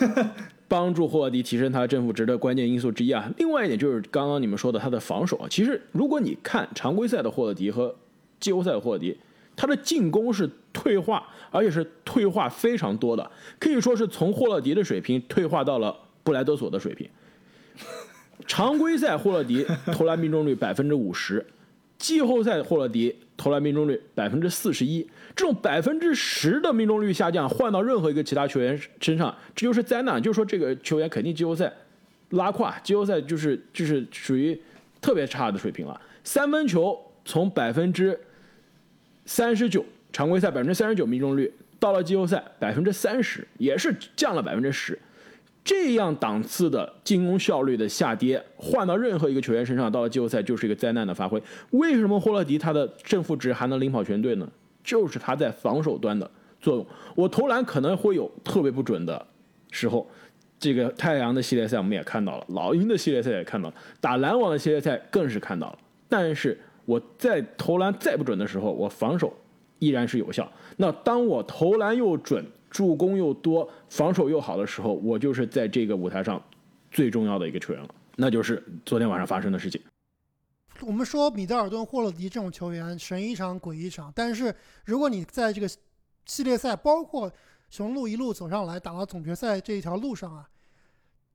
[0.67, 3.31] 帮助霍勒迪提升他正负值的关键因素之一啊。
[3.37, 5.47] 另外一点就是刚刚你们说的他的防守啊。
[5.51, 7.95] 其实如果你看常规赛的霍勒迪和
[8.41, 9.15] 季后赛的霍勒迪，
[9.55, 17.07] 他的进攻是退化，而且是退化非常多的，可以说是从霍勒迪的水平退化到了布莱德索的水平。
[18.51, 21.47] 常规赛霍勒迪投篮命中率百分之五十，
[21.99, 25.09] 季后赛霍勒迪投篮命中率百分之四十一。
[25.37, 30.21] 这种百分之十的命中率下降，换到任何一个其他球员身上，这就是灾难。
[30.21, 31.73] 就是说，这个球员肯定季后赛
[32.31, 34.61] 拉胯，季后赛就是就是属于
[35.01, 35.99] 特别差的水平了。
[36.25, 38.19] 三分球从百分之
[39.27, 44.99] 三十九，常规赛百分之三十九命中率，到了季后赛百分之三十，也是降了百分之十。
[45.71, 51.41] 这样档次的进攻效率的下跌，换到任何一个球员身上，到了季后赛就是一个灾难的发挥。
[51.71, 54.51] 为什么霍勒迪他的正负值还能领跑全队呢？
[54.83, 56.29] 就是他在防守端的
[56.61, 56.85] 作用。
[57.15, 59.25] 我投篮可能会有特别不准的
[59.71, 60.05] 时候，
[60.59, 65.79] 这个太阳的系列赛我们也看到了，老鹰的系列赛也看到了，打篮网的系列赛更是看到了。
[66.09, 69.33] 但是我在投篮再不准的时候，我防守
[69.79, 70.51] 依然是有效。
[70.79, 72.45] 那当我投篮又准。
[72.71, 76.43] 助攻又多，防守又好的时候，我就是在这个舞台上
[76.91, 77.95] 最重要的一个球员了。
[78.17, 79.81] 那就是昨天晚上发生的事情。
[80.83, 84.55] 我们说米德尔顿、霍勒迪这种球员神一场鬼一场，但是
[84.85, 85.69] 如果你在这个
[86.25, 87.31] 系列赛，包括
[87.69, 90.49] 雄鹿一路走上来打到总决赛这一条路上啊，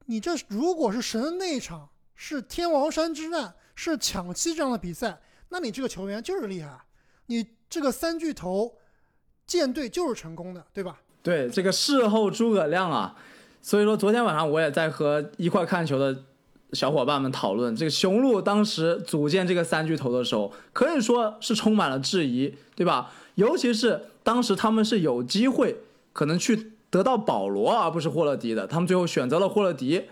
[0.05, 5.19] 你这如果是神那一场是天王山之战，是抢七这样的比赛，
[5.49, 6.79] 那你这个球员就是厉害，
[7.27, 8.77] 你这个三巨头
[9.45, 11.01] 舰队就是成功的，对吧？
[11.25, 13.15] 对这个事后诸葛亮啊，
[13.59, 16.15] 所以说昨天晚上我也在和一块看球的
[16.73, 23.11] 小伙伴们讨论，这个雄鹿当时组建这个三巨头的时候，可以说是充满了质疑，对吧？
[23.33, 25.75] 尤其是当时他们是有机会
[26.13, 30.03] 可能去得到保罗而不是霍勒迪的，他们最后选择了霍勒迪，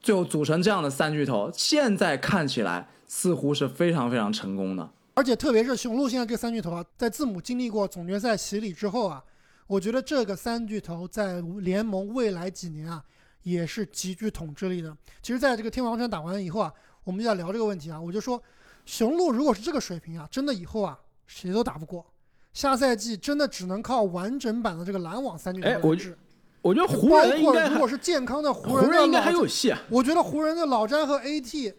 [0.00, 4.88] 最后组成这样的三巨头，现在看起来似乎是非常非常成功的。
[5.14, 9.20] 而且特别是雄鹿现在这三巨头啊，在字母经历过总决赛洗礼之后啊。
[9.66, 13.02] 我觉得这个三巨头在联盟未来几年啊，
[13.42, 14.96] 也是极具统治力的。
[15.20, 18.00] 其实，在这个天王山打完以后啊，我们就在聊这个问题啊。
[18.00, 18.40] 我就说，
[18.84, 22.06] 雄鹿如果是这个水平啊，真的以后啊，谁都打不过。
[22.52, 26.16] 下赛季真的只能靠完整版的这个篮网三巨头来治。
[26.62, 29.82] 我觉得湖人应该如果是健康的湖人应该还有戏啊。
[29.90, 31.74] 我觉得湖人的老詹和 AT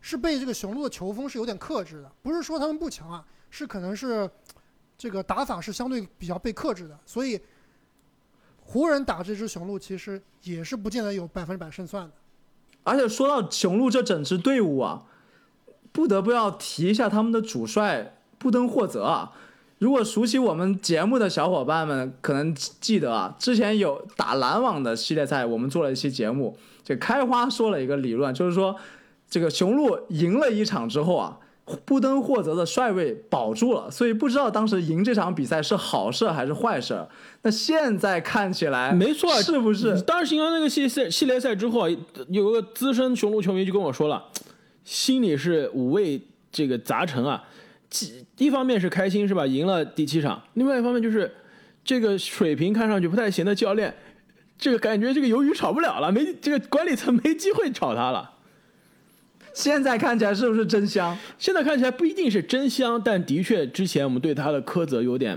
[0.00, 4.30] 是被这个雄鹿的球风是有点克制的，不是说他们不强啊，是可能是。
[4.98, 7.38] 这个打法是相对比较被克制的，所以
[8.64, 12.12] 湖人打这支雄鹿其实也是不见得有百分之百胜算的。
[12.82, 15.02] 而且说到雄鹿这整支队伍啊，
[15.92, 19.32] 不得不要提一下他们的主帅布登霍泽啊。
[19.80, 28.74] 如果熟悉我们节目的小伙伴们可能记得啊，之前有打篮网的系列赛，我们做了一期节目，就开花说了一个理论，就是说
[29.28, 31.38] 这个雄鹿赢了一场之后啊。
[31.84, 37.04] 布登霍泽的帅位保住了，所以不知道当时赢这场比赛是好事还是坏事。
[37.42, 40.00] 那现在看起来没错，是不是？
[40.02, 41.88] 当时赢了那个系赛系列赛之后，
[42.28, 44.24] 有个资深雄鹿球迷就跟我说了，
[44.84, 46.20] 心里是五味
[46.52, 47.42] 这个杂陈啊。
[48.38, 51.32] 一方面是开心是吧，赢了第七场；另外一方面就是
[51.84, 53.94] 这个水平看上去不太行的教练，
[54.58, 58.34] 这个感觉这个鱿鱼炒不了了，没这个管理层没机会炒他了。
[59.56, 61.16] 现在看起来是不是真香？
[61.38, 65.36] 现在看起来不一定是真香，但的确之前我们对他的苛责有点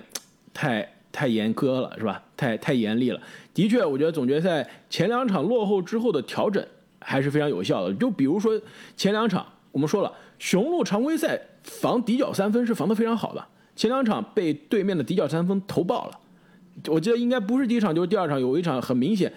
[0.53, 2.21] 太太严苛了，是吧？
[2.35, 3.21] 太太严厉了。
[3.53, 6.61] 的确，我觉得总决赛前两场落后之后的调整
[6.99, 7.93] 还是非常有效的。
[7.93, 8.59] 就比如说
[8.97, 13.41] 前两场，我们说了，雄鹿常规赛防底角三分是防得非常好的，
[13.73, 16.19] 前两场被对面的底角三分投爆了。
[16.87, 19.31] 我记得应该不是第一场就是第二场，有一场很明显，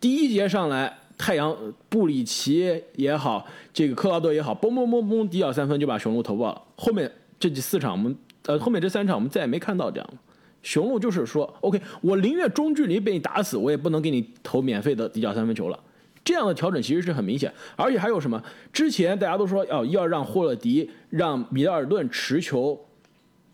[0.00, 1.00] 第一节上来。
[1.24, 1.56] 太阳
[1.88, 6.62] 布里奇也好，这个克劳德也好，嘣嘣嘣嘣，底角三分就把雄鹿投爆了。
[6.76, 7.10] 后面
[7.40, 10.18] 这几四场，我们呃后面这三场我们再也没看到这样了
[10.62, 15.80] 雄鹿就是说，OK，我宁愿中距离被你打死，我也不能给你投免费的底角三分球了。
[16.22, 18.42] 这样的调整其实是很明显，而且还有什么？
[18.70, 22.78] 之前大家都说要要让霍勒迪、让米德尔顿持球，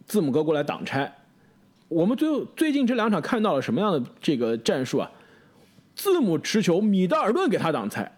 [0.06, 1.18] 字母哥过来挡拆。
[1.87, 5.09] 我们最后最近这两场看到了什么样的这个战术啊？
[6.00, 8.10] 字母持球，米德尔顿给他挡拆，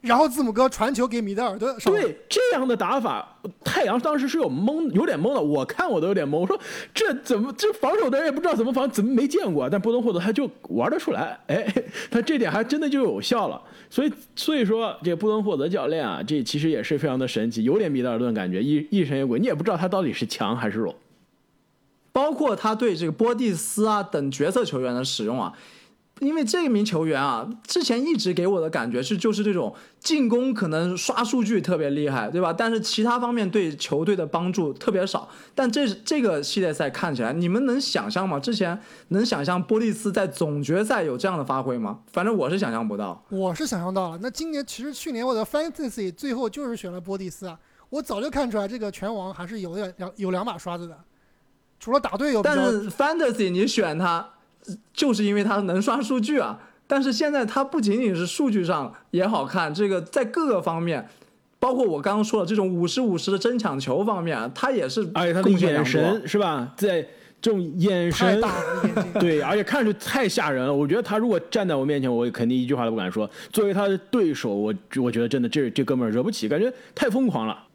[0.00, 1.76] 然后字母哥传球给米德尔顿。
[1.84, 5.40] 对这样的打法，太阳当时是有懵，有点懵了。
[5.42, 6.58] 我看我都有点懵，我说
[6.94, 9.68] 这怎么这防守的人也不知道怎么防，怎么没见过？
[9.68, 11.70] 但布登霍德他就玩得出来，哎，
[12.10, 13.60] 他这点还真的就有效了。
[13.90, 20.94] 所以所以说这个布登霍德教练啊，这其实也是非常的神奇，有点米德尔顿感觉，一一神一鬼，你也不知道他到底是强还是弱。
[22.12, 25.52] 包括他对这个波蒂斯啊等角色球员的使用啊，
[26.20, 32.52] 因为这名球员啊，之前一直给我的感觉是就是这种进攻可能刷数据特别厉害，对吧？
[32.52, 35.28] 但是其他方面对球队的帮助特别少。
[35.54, 38.40] 但这这个系列赛看起来，你们能想象吗？
[38.40, 41.98] 之前能想象波蒂斯在总决赛有这样的发挥吗？
[42.12, 43.22] 反正我是想象不到。
[43.28, 44.18] 我是想象到了。
[44.22, 47.58] 那今年其实去年我的 fantasy 最后就是选了波蒂斯啊，
[47.90, 50.96] 我早就看出来这个拳王还是有点两有两把刷子的。
[51.78, 54.26] 除了打队友，但是 fantasy 你选他，
[54.92, 56.58] 就是因为他能刷数据啊。
[56.88, 61.04] 但是现在他不仅仅是数据上也好看，这个在各个方面，
[61.58, 67.04] 包括我刚刚说的这种五十五十的争抢球方面，他也是，而且他的眼神是吧，在
[67.40, 68.40] 这种眼神，
[69.18, 70.72] 对，而且看上去太吓人了。
[70.72, 73.28] 我觉得他如果站在我面前，我肯定一句话都不敢说。
[73.52, 77.66] 作为他的对手，我我觉得真的这这哥们儿惹不起，感觉太疯狂了。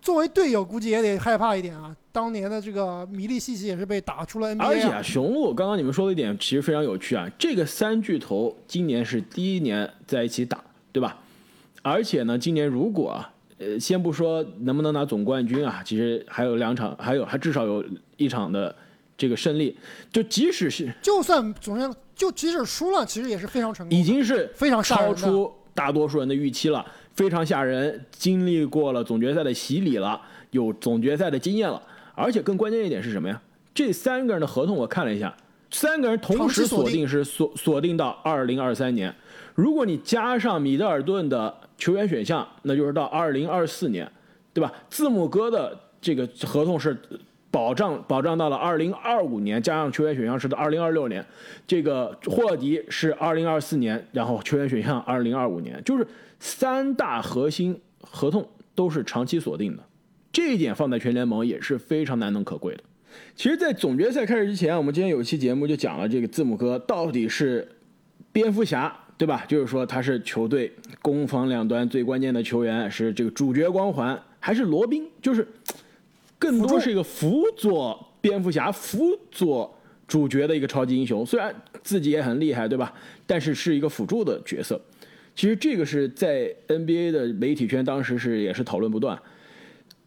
[0.00, 1.94] 作为队友，估计也得害怕一点啊。
[2.12, 4.62] 当年的这个米利西奇也是被打出了 NBA。
[4.64, 7.30] 而且啊，雄鹿刚刚你们说的一点其实非常有趣啊。
[7.38, 11.16] 这个三巨头今年是第一年在一起打，对吧？
[11.82, 17.84] 而且呢，今年如果啊，呃，先不说能不能拿总冠军啊，其实还有两场，还有还至少有
[18.16, 18.74] 一场的
[19.16, 19.76] 这个胜利。
[20.12, 26.84] 就即使是就算总冠就即使输了，其实也是非常成功，已经是非常超出大多数人的预期了。
[27.14, 30.18] 非常吓人，经历过了总决赛的洗礼了，
[30.52, 31.82] 有总决赛的经验了，
[32.20, 33.40] 而且更关键一点是什么呀？
[33.74, 35.34] 这三个人的合同我看了一下，
[35.70, 39.14] 三个人同时锁定是锁锁定到二零二三年，
[39.54, 44.10] 如果你加上米德尔顿的球员选项，那就是到二零二四年，
[44.52, 44.72] 对吧？
[44.88, 46.96] 字母哥的这个合同是
[47.50, 51.24] 保障保障到了二零二五年，加上球员选项是到二零二六年，
[51.66, 56.06] 这个霍勒迪是二零二四年，然后球员选项二零二五年，就是。
[56.42, 59.82] 三大核心合同都是长期锁定的，
[60.32, 62.82] 这一点放在全联盟也是非常难能可贵的。
[63.34, 67.66] 其实，在总决赛开始之前，我们今天有一期节目就讲了这个字母哥到底是
[68.32, 69.44] 蝙蝠侠，对吧？
[69.48, 75.46] 就是说他是球队攻防两端最关键的球员，是这个主角光环，还是罗宾，就是
[76.38, 81.26] 更多是一个辅佐蝙蝠侠、辅佐主角的一个超级英雄。
[81.26, 82.94] 虽然自己也很厉害，对吧？
[83.26, 84.80] 但是是一个辅助的角色。
[85.34, 89.20] 其实这个是在 NBA 的媒体圈当时是也是讨论不断。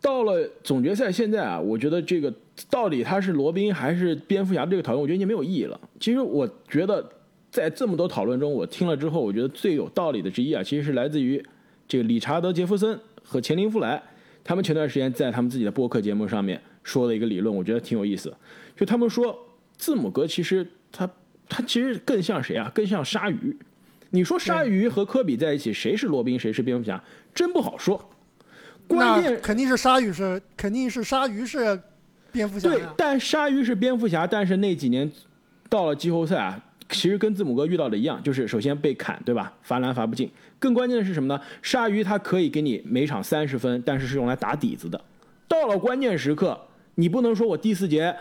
[0.04, 2.32] 到了总决赛，现在啊，我觉得这个
[2.70, 5.80] 到底他是罗宾还是蝙蝠侠这个讨论，我觉得已经没有意义了。
[5.98, 7.10] 其实我觉得
[7.50, 11.42] 在这么多讨论中，我听了之后，我觉得最有道理的之一啊，其实是来自于
[11.88, 14.04] 这个理查德·杰弗森和钱林·弗莱，
[14.44, 18.36] 他们前段时间在他们自己的播客节目上面说的一个理论，我觉得挺有意思。
[18.76, 19.34] 就他们说，
[19.78, 21.10] 字母哥其实他
[21.48, 22.70] 他其实更像谁啊？
[22.76, 23.56] 更像鲨鱼。
[24.10, 27.02] 你说鲨鱼和科比在一起，谁是罗宾，谁是蝙蝠侠？
[27.34, 28.10] 真不好说。
[28.88, 31.80] 关键肯定是鲨鱼是，肯定是鲨鱼是
[32.32, 32.70] 蝙蝠侠。
[32.70, 35.10] 对，但鲨鱼是蝙蝠侠，但是那几年
[35.70, 39.52] 到了季后赛啊，其实跟字母哥遇到的一样，就是首先被砍，对吧？
[39.62, 40.30] 罚篮罚不进。
[40.60, 41.42] 更关键的是什么呢？
[41.62, 45.00] 鲨鱼它可以给你每场三十分，但是是用来打底子的。
[45.48, 46.60] 到了关键时刻，
[46.96, 48.16] 你不能说我第四节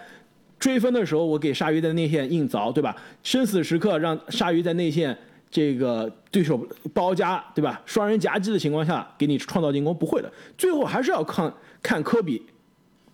[0.58, 2.96] 追分的时候，我给鲨鱼在内线硬凿，对吧？
[3.22, 5.16] 生死时刻让鲨鱼在内线。
[5.52, 7.80] 这个对手包夹，对吧？
[7.84, 12.42] 双人夹击的情况下，给你创造进攻不会的，最后还是要看看科比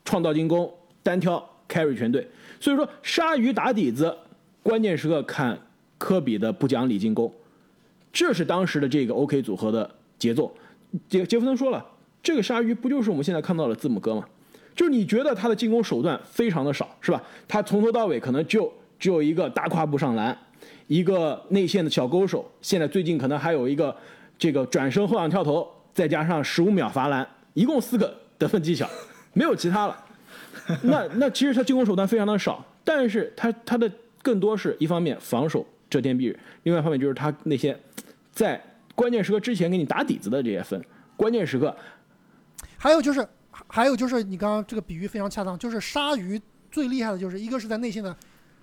[0.05, 0.73] 创造进攻，
[1.03, 2.27] 单挑 carry 全队。
[2.61, 4.17] 所以说，鲨鱼打底子，
[4.63, 5.59] 关键时刻看
[5.99, 7.33] 科比的不讲理进攻，
[8.13, 10.55] 这是当时的这个 OK 组合的节奏。
[11.09, 11.85] 杰杰弗森说了，
[12.23, 14.25] 这个鲨鱼不就是我们现在看到的字母哥吗？
[14.77, 17.21] 就是你觉得他的进攻手段非常的少，是吧？
[17.49, 20.39] 他从头到尾可能就只有一个大跨步上篮。
[20.87, 23.95] 一个内线的小勾手，现在最近可能还有一个
[24.39, 28.89] 这个转身后仰跳投，再加上十五秒罚篮，一共四个得分技巧，
[29.33, 30.05] 没有其他了。
[30.83, 33.91] 那那其实他进攻手段非常的少，但是他他的
[34.23, 37.79] 更多是一方面防守遮天蔽日，另外一方面就是他那些
[38.33, 38.63] 在
[38.95, 40.83] 关键时刻之前给你打底子的这些分，
[41.17, 41.75] 关键时刻。
[42.77, 43.27] 还有就是
[43.67, 46.41] 还有就是你刚刚这个比喻非常恰当，就是鲨鱼
[46.71, 48.15] 最厉害的就是一个是在内线的。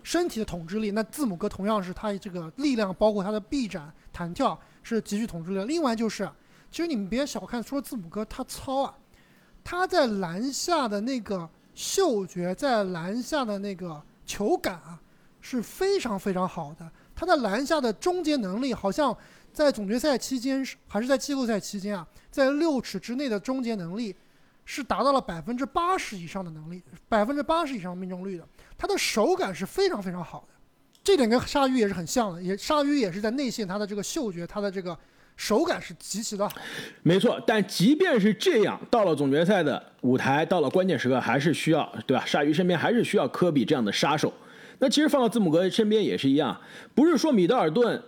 [0.06, 5.64] 身体的统治力，那字母哥同样是他这个力量，包括他的臂展、弹跳是极具统治力。
[5.66, 6.30] 另外就是，
[6.70, 8.96] 其实你们别小看说字母哥他糙啊，
[9.64, 15.02] 他在篮下的那个嗅觉，在篮下的那个球感啊
[15.42, 19.18] 是非常非常好的，他在篮下的终结能力好像
[19.52, 24.16] 在总决赛期间还是在季后赛期间啊，在六尺之内的终结能力
[24.66, 28.48] 是达到了百分之八十以上的能力，百分之八十以上命中率的，
[28.78, 30.54] 他的手感是非常非常好的，
[31.04, 34.98] 这点跟鲨鱼也是很像的，也鲨鱼也是在内线他的这个嗅觉，他的这个
[35.38, 36.56] 手感是极其的好。
[37.04, 42.26] 没错，但即便是这样，到了总决赛的舞台，到了关键时刻，还是需要对吧？
[42.26, 44.32] 鲨鱼身边还是需要科比这样的杀手。
[44.80, 46.60] 那其实放到字母哥身边也是一样，
[46.94, 48.02] 不是说米德尔顿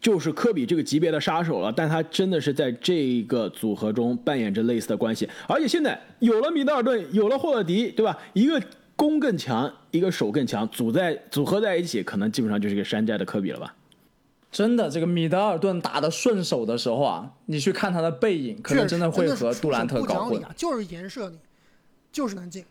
[0.00, 5.28] 就是科比这个级别的杀手了，但他真的是在这个组合中扮演着类似的关系。
[5.46, 8.18] 而且现在有了米德尔顿，有了霍勒迪，对吧？
[8.32, 8.60] 一个
[8.98, 13.76] 攻更强，一个手更强，组在组合在一起，可能基本上就是一个山寨的科比了吧？
[14.50, 20.42] 真的，这个米德尔顿打的顺手的时候啊，你去看他的背影，可能真的会和杜兰特搞混。
[20.42, 21.38] 啊，就是颜射你，
[22.10, 22.64] 就是能进。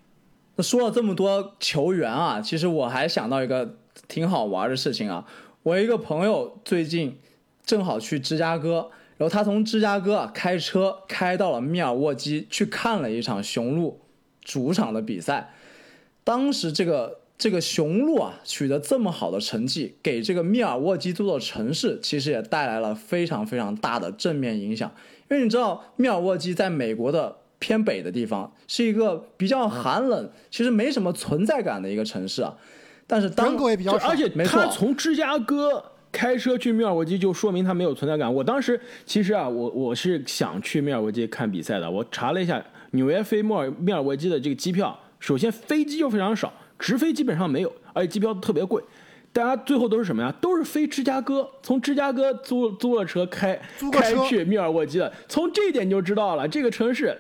[0.58, 3.78] 那说了这么多球员啊，其实我还想到一个
[4.10, 5.26] 挺好玩的事情啊。
[5.64, 7.18] 我一个朋友最近
[7.66, 14.02] 正好去芝加哥，然后他从芝加哥啊开车开到了密尔沃基去看了一场雄鹿
[14.44, 15.54] 主场的比赛。
[16.28, 24.92] 当时这个这个雄鹿啊取得这么好的成绩，给这个密尔沃基这座城市其实也带来了非常非常大的正面影响。
[25.32, 27.38] 因为你知道密尔沃基在美国的。
[27.60, 32.56] 偏北的地方是一个比较寒冷，其实没什么存在感的一个城市啊。
[33.08, 38.32] 但是当也比较而且他从芝加哥开车去密尔沃基，就说明他没有存在感。
[38.32, 41.90] 我当时其实啊，我我是想去密尔沃基看比赛的。
[41.90, 48.84] 我查了一下纽约飞密尔密尔沃基的这个机票，首先飞机就非常少，直飞基本上没有，而且机票特别贵。
[49.34, 50.34] 大家最后都是什么呀？
[50.42, 53.60] 都是飞芝加哥，从芝加哥租租了车开
[53.92, 55.14] 开去密尔沃基的。
[55.28, 57.20] 从这一点你就知道了，这个城市。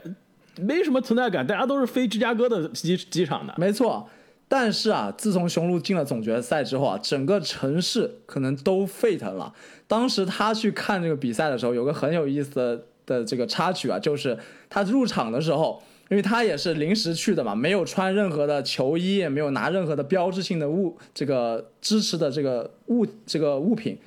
[0.59, 3.53] 没什么存在感，大家都是飞芝加哥的机机场的。
[3.59, 4.09] 没错，
[4.47, 9.53] 但是啊，自从雄鹿进了总决赛之后啊，整个城市可能都沸腾了。
[9.87, 14.35] 当时他去看这个比赛的时候，有个很有意思的的这个插曲啊，就是
[14.67, 15.79] 他入场的时候，
[16.09, 23.97] 因为他也是临时去的嘛，没有穿任何的球衣，也没有拿任何的标志性的物，这个支持的这个物这个物品，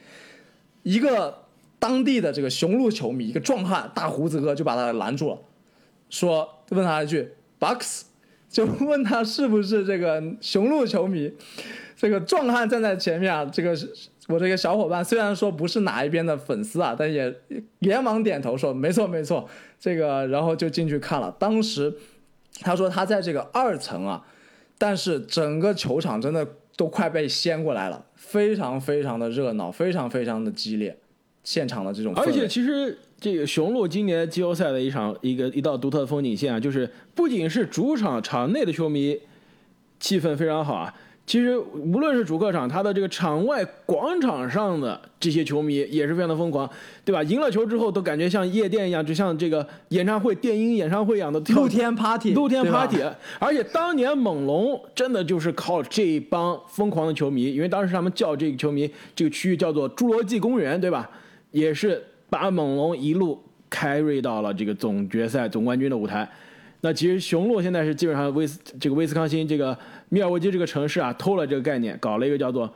[0.83, 1.43] 一个
[1.79, 5.39] 当地的这个雄鹿球迷，一个壮汉大胡子哥就把他拦住了。
[6.09, 8.03] 说问他一句，bucks，
[8.49, 11.33] 就问他是不是这个雄鹿球迷。
[11.97, 13.77] 这个壮汉站在前面啊，这个
[14.31, 17.35] 我这个小伙伴虽然说不是哪一边的粉丝啊，但也
[17.81, 19.49] 连忙点头说没错没错。
[19.79, 21.35] 这个然后就进去看了。
[21.39, 21.95] 当时
[22.61, 24.25] 他说他在这个二层啊，
[24.79, 30.97] 但是整个球场真的都快被掀过来了，非常非常的热闹，非常非常的激烈，
[31.45, 32.15] 现场的这种。
[32.15, 32.99] 而且其实。
[33.23, 39.21] 这个雄鹿今年季后赛的一场一个一道独特的风景线啊，就是不仅是主场场内的球迷
[39.99, 40.95] 气氛非常好啊，
[41.27, 46.69] 其实无论是主客场，他的这个场外广场上的这些球迷也是非常的疯狂，
[47.05, 47.23] 对吧？
[47.23, 52.99] 赢了球之后都感觉像夜店一样，就像这个演唱会、电音演唱会一样的露天 party，露天 party。
[53.39, 61.09] 而且当年猛龙真的就是靠这帮疯狂的球迷，因为当时他们叫这个球迷这个区域叫做侏罗纪公园，对吧？
[61.53, 62.03] 也是。
[62.33, 66.31] 把猛龙一路开瑞到了这个总决赛总冠军的舞台。
[66.83, 69.77] 那其实雄鹿现在是基本上威斯这个威斯康星这个
[70.09, 72.73] 密尔沃基这个城市啊偷了这个概念，搞了一个叫做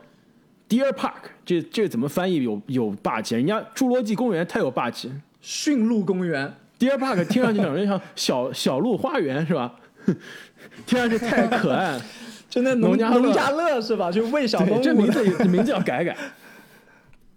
[0.69, 1.29] Deer Park。
[1.43, 3.35] 这这怎么翻译有有霸气？
[3.35, 5.11] 人家侏罗纪公园太有霸气。
[5.41, 9.73] 驯鹿公园 Deer Park 听上去感觉像小小鹿花园是吧？
[10.85, 11.99] 听上去太可爱。
[12.47, 14.11] 就那农家农家乐是吧？
[14.11, 14.81] 就喂小动物。
[14.81, 16.15] 这名字名字要改改。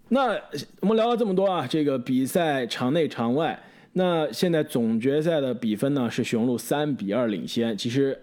[0.09, 0.35] 那
[0.79, 3.59] 我们聊了这么多啊，这个比赛场内场外，
[3.93, 7.77] 那现在总决赛的比分呢是雄鹿三比二领先。
[7.77, 8.17] 其实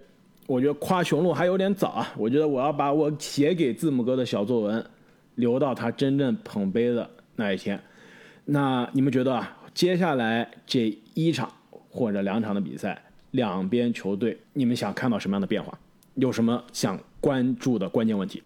[0.46, 4.84] 我觉得夸雄鹿还有点早啊，我觉得我要把我写给字母哥的小作文
[5.34, 7.80] 留到他真正捧杯的那一天。
[8.44, 11.52] 那你们觉得啊，接下来这一场
[11.90, 13.02] 或者两场的比赛，
[13.32, 15.76] 两边球队你们想看到什么样的变化？
[16.14, 18.42] 有什么想关注的关键问题？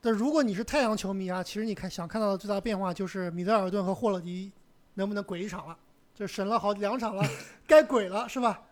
[0.00, 4.52] 但如果你是太阳球迷啊，其实你看想看到的最大变化就是米德尔顿和霍勒迪
[4.94, 5.78] 能不能鬼一场了，
[6.14, 7.24] 就省了好两场了，
[7.66, 8.62] 该鬼了是吧？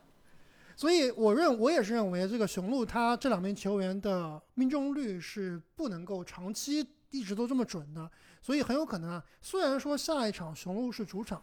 [0.75, 8.11] 所以我认我也是认为这个雄鹿他这两名球员的命中率是不能够长期一直都这么准的，
[8.41, 11.43] 所以很有可能啊，虽然说下一场雄鹿是主场，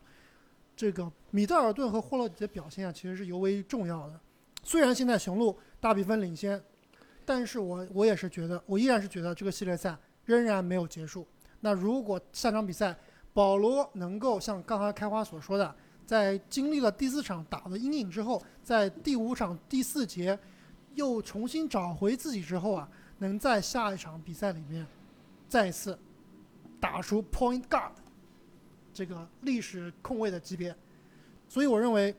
[0.76, 4.20] 这个米德尔顿和霍勒迪的表现啊其实是尤为重要的。
[4.64, 6.62] 虽然现在雄鹿大比分领先。
[7.26, 11.28] 但是我我也是觉得，我依然是觉得这个系列赛仍然没有结束。
[11.60, 12.98] 那如果下场比赛
[13.34, 15.76] 保罗能够像刚才开花所说的，
[16.06, 20.38] 在经历了第四场打的阴影之后，在第五场第四节
[20.96, 24.86] 又重新找回自己之后啊，能在下一场比赛里面
[25.48, 25.98] 再次
[26.80, 27.92] 打出 point guard
[28.94, 30.76] 这个历史控卫的级别，
[31.48, 32.14] 所以我认为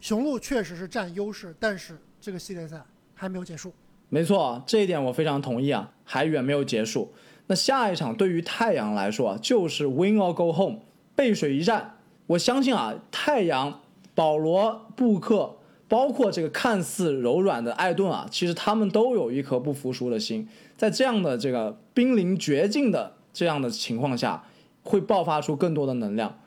[0.00, 2.82] 雄鹿确实是占优势，但是这个系列赛
[3.14, 3.72] 还没有结束。
[4.08, 7.12] 没错，这一点我非常同意啊，还远没有结束。
[7.52, 10.78] 那下一场对于太阳来说啊，就是 win or go home
[11.14, 11.98] 背水一战。
[12.28, 13.82] 我相信啊，太阳、
[14.14, 20.48] 保罗、布克，包括这个看似柔软的艾顿啊，其实他们都有一颗不服输的心，
[20.78, 24.42] 在这样的这个濒临绝境的这样的情况下，
[24.82, 26.38] 会爆发出更多的能量。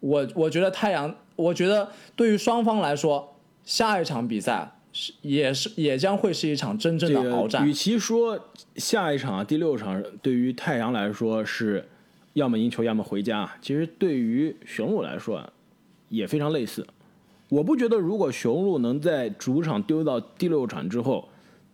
[0.00, 7.66] 我我觉得太阳，我觉得对于双方来说，下一场比赛是也是也将会是一场真正的鏖战。
[7.66, 8.38] 与其说
[8.76, 11.86] 下一场第六场对于太阳来说是
[12.34, 15.42] 要么赢球要么回家，其实对于雄鹿来说
[16.08, 16.86] 也非常类似。
[17.48, 21.28] 我不觉得如果雄鹿能在主场丢到第六场之后，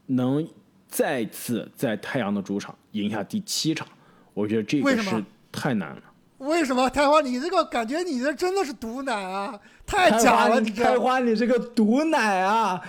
[0.06, 0.46] 能
[0.88, 3.86] 再次在太阳的主场赢下第七场，
[4.34, 6.02] 我觉得这个是太难了。
[6.39, 7.20] 为什么开花？
[7.20, 9.59] 你这个感觉，你这真的是毒奶啊！
[9.84, 12.80] 太假了，你开花，你这个毒奶啊！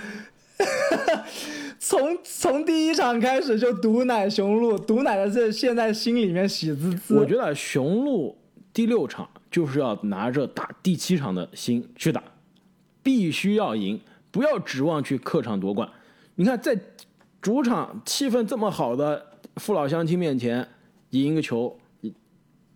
[1.80, 7.16] 从从第一场开始就毒奶雄鹿，毒奶的这现在心里面喜滋滋。
[7.18, 8.38] 我觉得雄鹿
[8.74, 12.22] 第六场就是要拿着打第七场的心去打，
[13.02, 15.90] 必须要赢，不要指望去客场夺冠。
[16.36, 16.78] 你看，在
[17.42, 19.26] 主场气氛这么好的
[19.56, 20.68] 父老乡亲面前
[21.12, 21.80] 赢一个球，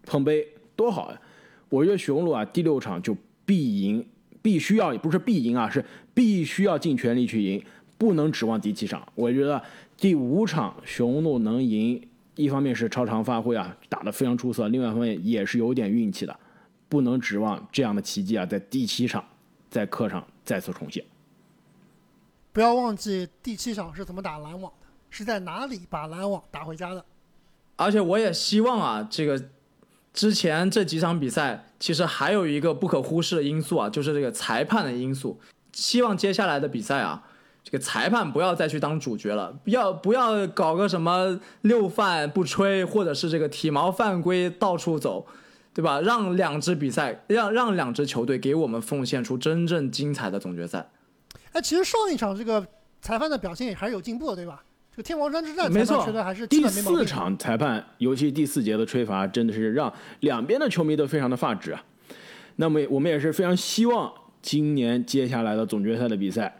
[0.06, 0.48] 碰杯。
[0.76, 1.22] 多好呀！
[1.70, 4.06] 我觉得雄鹿啊，第六场就必赢，
[4.44, 7.64] 必须要不是必赢啊，是必须要尽全力去赢，
[7.98, 9.08] 不能指望第七场。
[9.16, 9.60] 我觉得
[9.98, 12.00] 第五场雄鹿能赢，
[12.36, 16.40] 一方面是超常发挥啊，打得非常出色；，另外一方面也是有点运气的，
[16.88, 19.26] 不能指望这样的奇迹啊，在第七场
[19.72, 21.04] 在客场再次重现。
[22.52, 27.04] 不要忘记第七场是怎么打篮网的，是在哪里把篮网打回家的。
[27.78, 29.44] 而且我也希望啊，这个。
[30.14, 35.40] 之前这几场比赛，其实还有一个不可忽视的因素啊，就是这个裁判的因素。
[35.72, 37.24] 希望接下来的比赛啊，
[37.64, 45.26] 这个裁判不要再去当主角了，不要不要搞个什么六犯不吹，或者是这个体毛犯规到处走，
[45.74, 46.00] 对吧？
[46.02, 50.92] 让两支比赛，让让两支球队给我们奉献出真正精彩的总决赛。
[51.54, 52.64] 哎，其实上一场这个
[53.02, 54.64] 裁判的表现也还是有进步的，对吧？
[54.94, 61.84] 这个天王山之战，没错，还是第四场裁判，尤其第四节的吹罚，真的是让两边的球迷都非常的发指啊。
[62.58, 66.56] 那么我们也是非常希望今年接下来的总决赛的比赛，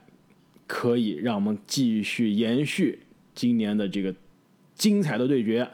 [0.66, 3.04] 可以让我们继续延续
[3.36, 4.12] 今年的这个
[4.74, 5.68] 精彩的对决，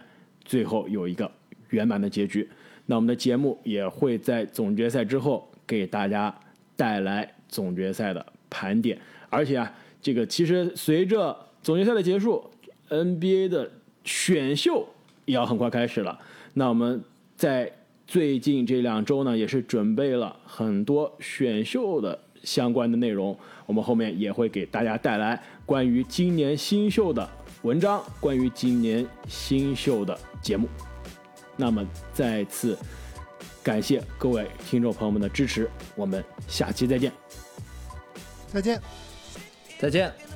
[0.43, 1.31] 最后有一个
[1.69, 2.45] 圆满的结局。
[2.87, 6.37] 那我们的节目也会在总决赛之后给大家
[6.75, 8.99] 带来总决赛的盘点，
[9.29, 11.33] 而且啊，这个其实随着
[11.69, 12.49] 总决赛的结束
[12.89, 13.69] ，NBA 的
[14.03, 14.87] 选秀
[15.25, 16.19] 也要很快开始了。
[16.55, 16.99] 那我们
[17.37, 17.71] 在
[18.07, 23.37] 最近这两周呢，也是准备了很多选秀的相关的内容。
[23.67, 27.29] 我们后面也会给大家带来关于今年新秀的
[27.61, 30.67] 文章，关于今年新秀的节目。
[31.55, 32.75] 那么再次
[33.61, 37.13] 感谢各位听众朋友们的支持，我们下期再见。
[38.47, 38.81] 再见，
[39.77, 40.28] 再见。